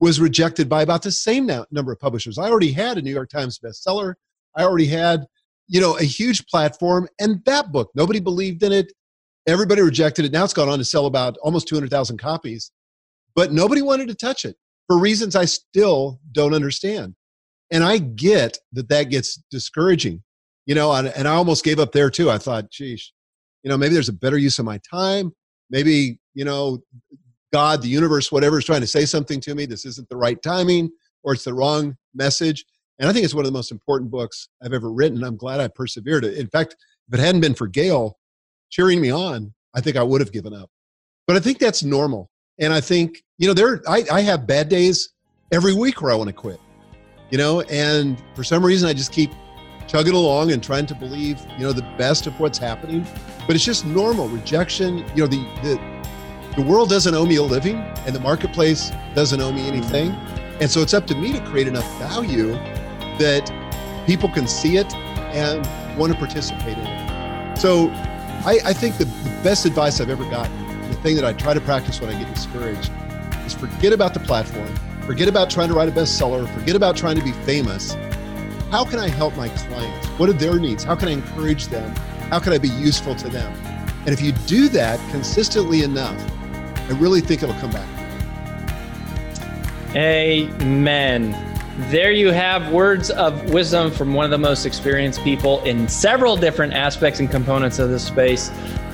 was 0.00 0.20
rejected 0.20 0.68
by 0.68 0.82
about 0.82 1.02
the 1.02 1.10
same 1.10 1.46
number 1.46 1.92
of 1.92 2.00
publishers. 2.00 2.38
I 2.38 2.48
already 2.48 2.72
had 2.72 2.98
a 2.98 3.02
New 3.02 3.12
York 3.12 3.30
Times 3.30 3.58
bestseller. 3.58 4.14
I 4.56 4.62
already 4.62 4.86
had, 4.86 5.26
you 5.68 5.80
know, 5.80 5.96
a 5.96 6.02
huge 6.02 6.46
platform. 6.46 7.08
And 7.18 7.42
that 7.46 7.72
book, 7.72 7.90
nobody 7.94 8.20
believed 8.20 8.62
in 8.62 8.72
it. 8.72 8.92
Everybody 9.46 9.82
rejected 9.82 10.24
it. 10.24 10.32
Now 10.32 10.44
it's 10.44 10.52
gone 10.52 10.68
on 10.68 10.78
to 10.78 10.84
sell 10.84 11.06
about 11.06 11.36
almost 11.42 11.68
200,000 11.68 12.18
copies, 12.18 12.72
but 13.34 13.52
nobody 13.52 13.80
wanted 13.80 14.08
to 14.08 14.14
touch 14.14 14.44
it 14.44 14.56
for 14.86 14.98
reasons 14.98 15.36
I 15.36 15.44
still 15.44 16.20
don't 16.32 16.54
understand. 16.54 17.14
And 17.70 17.82
I 17.82 17.98
get 17.98 18.58
that 18.72 18.88
that 18.88 19.04
gets 19.04 19.42
discouraging, 19.50 20.22
you 20.66 20.74
know, 20.74 20.92
and, 20.92 21.08
and 21.08 21.26
I 21.26 21.34
almost 21.34 21.64
gave 21.64 21.78
up 21.78 21.92
there 21.92 22.10
too. 22.10 22.30
I 22.30 22.38
thought, 22.38 22.70
geez, 22.70 23.12
you 23.62 23.70
know, 23.70 23.76
maybe 23.76 23.94
there's 23.94 24.08
a 24.08 24.12
better 24.12 24.38
use 24.38 24.58
of 24.58 24.64
my 24.64 24.80
time. 24.88 25.32
Maybe, 25.70 26.18
you 26.34 26.44
know, 26.44 26.80
God, 27.52 27.82
the 27.82 27.88
universe, 27.88 28.32
whatever 28.32 28.58
is 28.58 28.64
trying 28.64 28.80
to 28.80 28.86
say 28.86 29.04
something 29.04 29.40
to 29.40 29.54
me. 29.54 29.66
This 29.66 29.84
isn't 29.84 30.08
the 30.08 30.16
right 30.16 30.40
timing 30.42 30.90
or 31.22 31.32
it's 31.32 31.44
the 31.44 31.54
wrong 31.54 31.96
message. 32.14 32.64
And 32.98 33.08
I 33.08 33.12
think 33.12 33.24
it's 33.24 33.34
one 33.34 33.44
of 33.44 33.52
the 33.52 33.56
most 33.56 33.72
important 33.72 34.10
books 34.10 34.48
I've 34.62 34.72
ever 34.72 34.90
written. 34.90 35.22
I'm 35.22 35.36
glad 35.36 35.60
I 35.60 35.68
persevered. 35.68 36.24
In 36.24 36.48
fact, 36.48 36.76
if 37.08 37.14
it 37.14 37.20
hadn't 37.20 37.40
been 37.40 37.54
for 37.54 37.66
Gail 37.66 38.18
cheering 38.70 39.00
me 39.00 39.10
on, 39.10 39.52
I 39.74 39.80
think 39.80 39.96
I 39.96 40.02
would 40.02 40.20
have 40.20 40.32
given 40.32 40.54
up. 40.54 40.70
But 41.26 41.36
I 41.36 41.40
think 41.40 41.58
that's 41.58 41.82
normal. 41.82 42.30
And 42.58 42.72
I 42.72 42.80
think, 42.80 43.22
you 43.38 43.46
know, 43.46 43.54
there 43.54 43.82
I, 43.86 44.04
I 44.10 44.20
have 44.22 44.46
bad 44.46 44.68
days 44.68 45.10
every 45.52 45.74
week 45.74 46.00
where 46.00 46.12
I 46.12 46.14
want 46.14 46.28
to 46.28 46.34
quit. 46.34 46.60
You 47.30 47.38
know, 47.38 47.60
and 47.62 48.22
for 48.34 48.44
some 48.44 48.64
reason 48.64 48.88
I 48.88 48.92
just 48.92 49.12
keep 49.12 49.30
chugging 49.88 50.14
along 50.14 50.52
and 50.52 50.62
trying 50.62 50.86
to 50.86 50.94
believe, 50.94 51.40
you 51.58 51.64
know, 51.64 51.72
the 51.72 51.82
best 51.98 52.26
of 52.26 52.38
what's 52.40 52.58
happening. 52.58 53.06
But 53.46 53.56
it's 53.56 53.64
just 53.64 53.84
normal 53.84 54.28
rejection. 54.28 54.98
You 55.14 55.24
know, 55.24 55.26
the 55.26 55.42
the 55.62 55.96
the 56.56 56.62
world 56.62 56.88
doesn't 56.88 57.14
owe 57.14 57.26
me 57.26 57.36
a 57.36 57.42
living 57.42 57.76
and 58.06 58.14
the 58.14 58.20
marketplace 58.20 58.90
doesn't 59.14 59.40
owe 59.42 59.52
me 59.52 59.60
mm-hmm. 59.60 59.76
anything. 59.76 60.10
And 60.58 60.70
so 60.70 60.80
it's 60.80 60.94
up 60.94 61.06
to 61.08 61.14
me 61.14 61.32
to 61.34 61.40
create 61.44 61.68
enough 61.68 61.86
value 61.98 62.52
that 63.18 63.52
people 64.06 64.30
can 64.30 64.48
see 64.48 64.78
it 64.78 64.92
and 64.94 65.98
want 65.98 66.12
to 66.14 66.18
participate 66.18 66.78
in 66.78 66.86
it. 66.86 67.56
So 67.58 67.90
I, 68.46 68.58
I 68.64 68.72
think 68.72 68.96
the, 68.96 69.04
the 69.04 69.40
best 69.42 69.66
advice 69.66 70.00
I've 70.00 70.08
ever 70.08 70.24
gotten, 70.30 70.88
the 70.88 70.96
thing 70.96 71.14
that 71.16 71.26
I 71.26 71.34
try 71.34 71.52
to 71.52 71.60
practice 71.60 72.00
when 72.00 72.08
I 72.08 72.18
get 72.18 72.32
discouraged, 72.34 72.90
is 73.44 73.52
forget 73.52 73.92
about 73.92 74.14
the 74.14 74.20
platform, 74.20 74.74
forget 75.02 75.28
about 75.28 75.50
trying 75.50 75.68
to 75.68 75.74
write 75.74 75.90
a 75.90 75.92
bestseller, 75.92 76.48
forget 76.58 76.74
about 76.74 76.96
trying 76.96 77.16
to 77.16 77.24
be 77.24 77.32
famous. 77.32 77.92
How 78.70 78.84
can 78.84 78.98
I 78.98 79.08
help 79.08 79.36
my 79.36 79.48
clients? 79.50 80.06
What 80.18 80.30
are 80.30 80.34
their 80.34 80.58
needs? 80.58 80.84
How 80.84 80.96
can 80.96 81.08
I 81.08 81.12
encourage 81.12 81.66
them? 81.66 81.94
How 82.30 82.38
can 82.38 82.54
I 82.54 82.58
be 82.58 82.68
useful 82.68 83.14
to 83.14 83.28
them? 83.28 83.52
And 84.06 84.08
if 84.08 84.22
you 84.22 84.32
do 84.46 84.68
that 84.70 84.98
consistently 85.10 85.82
enough, 85.82 86.18
I 86.88 86.92
really 86.98 87.20
think 87.20 87.42
it'll 87.42 87.54
come 87.56 87.72
back. 87.72 87.88
Amen. 89.96 91.34
There 91.90 92.12
you 92.12 92.30
have 92.30 92.72
words 92.72 93.10
of 93.10 93.50
wisdom 93.50 93.90
from 93.90 94.14
one 94.14 94.24
of 94.24 94.30
the 94.30 94.38
most 94.38 94.64
experienced 94.64 95.22
people 95.22 95.62
in 95.64 95.88
several 95.88 96.36
different 96.36 96.72
aspects 96.72 97.20
and 97.20 97.30
components 97.30 97.78
of 97.78 97.90
this 97.90 98.06
space. 98.06 98.50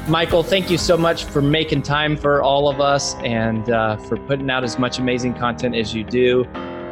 Michael, 0.08 0.42
thank 0.42 0.68
you 0.68 0.78
so 0.78 0.96
much 0.96 1.24
for 1.24 1.40
making 1.40 1.82
time 1.82 2.16
for 2.16 2.42
all 2.42 2.68
of 2.68 2.80
us 2.80 3.14
and 3.16 3.70
uh, 3.70 3.96
for 3.98 4.16
putting 4.16 4.50
out 4.50 4.64
as 4.64 4.78
much 4.78 4.98
amazing 4.98 5.34
content 5.34 5.76
as 5.76 5.94
you 5.94 6.02
do. 6.02 6.44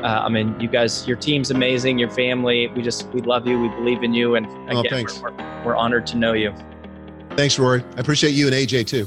Uh, 0.03 0.23
I 0.25 0.29
mean, 0.29 0.59
you 0.61 0.69
guys, 0.69 1.07
your 1.09 1.17
team's 1.17 1.51
amazing, 1.51 1.99
your 1.99 2.11
family. 2.11 2.69
We 2.69 2.83
just, 2.83 3.09
we 3.09 3.21
love 3.21 3.47
you. 3.47 3.61
We 3.61 3.69
believe 3.69 4.03
in 4.03 4.15
you. 4.15 4.37
And 4.37 4.47
oh, 4.71 4.81
again, 4.81 5.07
oh, 5.09 5.21
we're, 5.23 5.65
we're 5.65 5.77
honored 5.77 6.07
to 6.09 6.17
know 6.17 6.35
you. 6.35 6.55
Thanks, 7.31 7.59
Rory. 7.59 7.85
I 7.97 8.01
appreciate 8.01 8.31
you 8.31 8.47
and 8.47 8.55
AJ 8.55 8.87
too. 8.87 9.07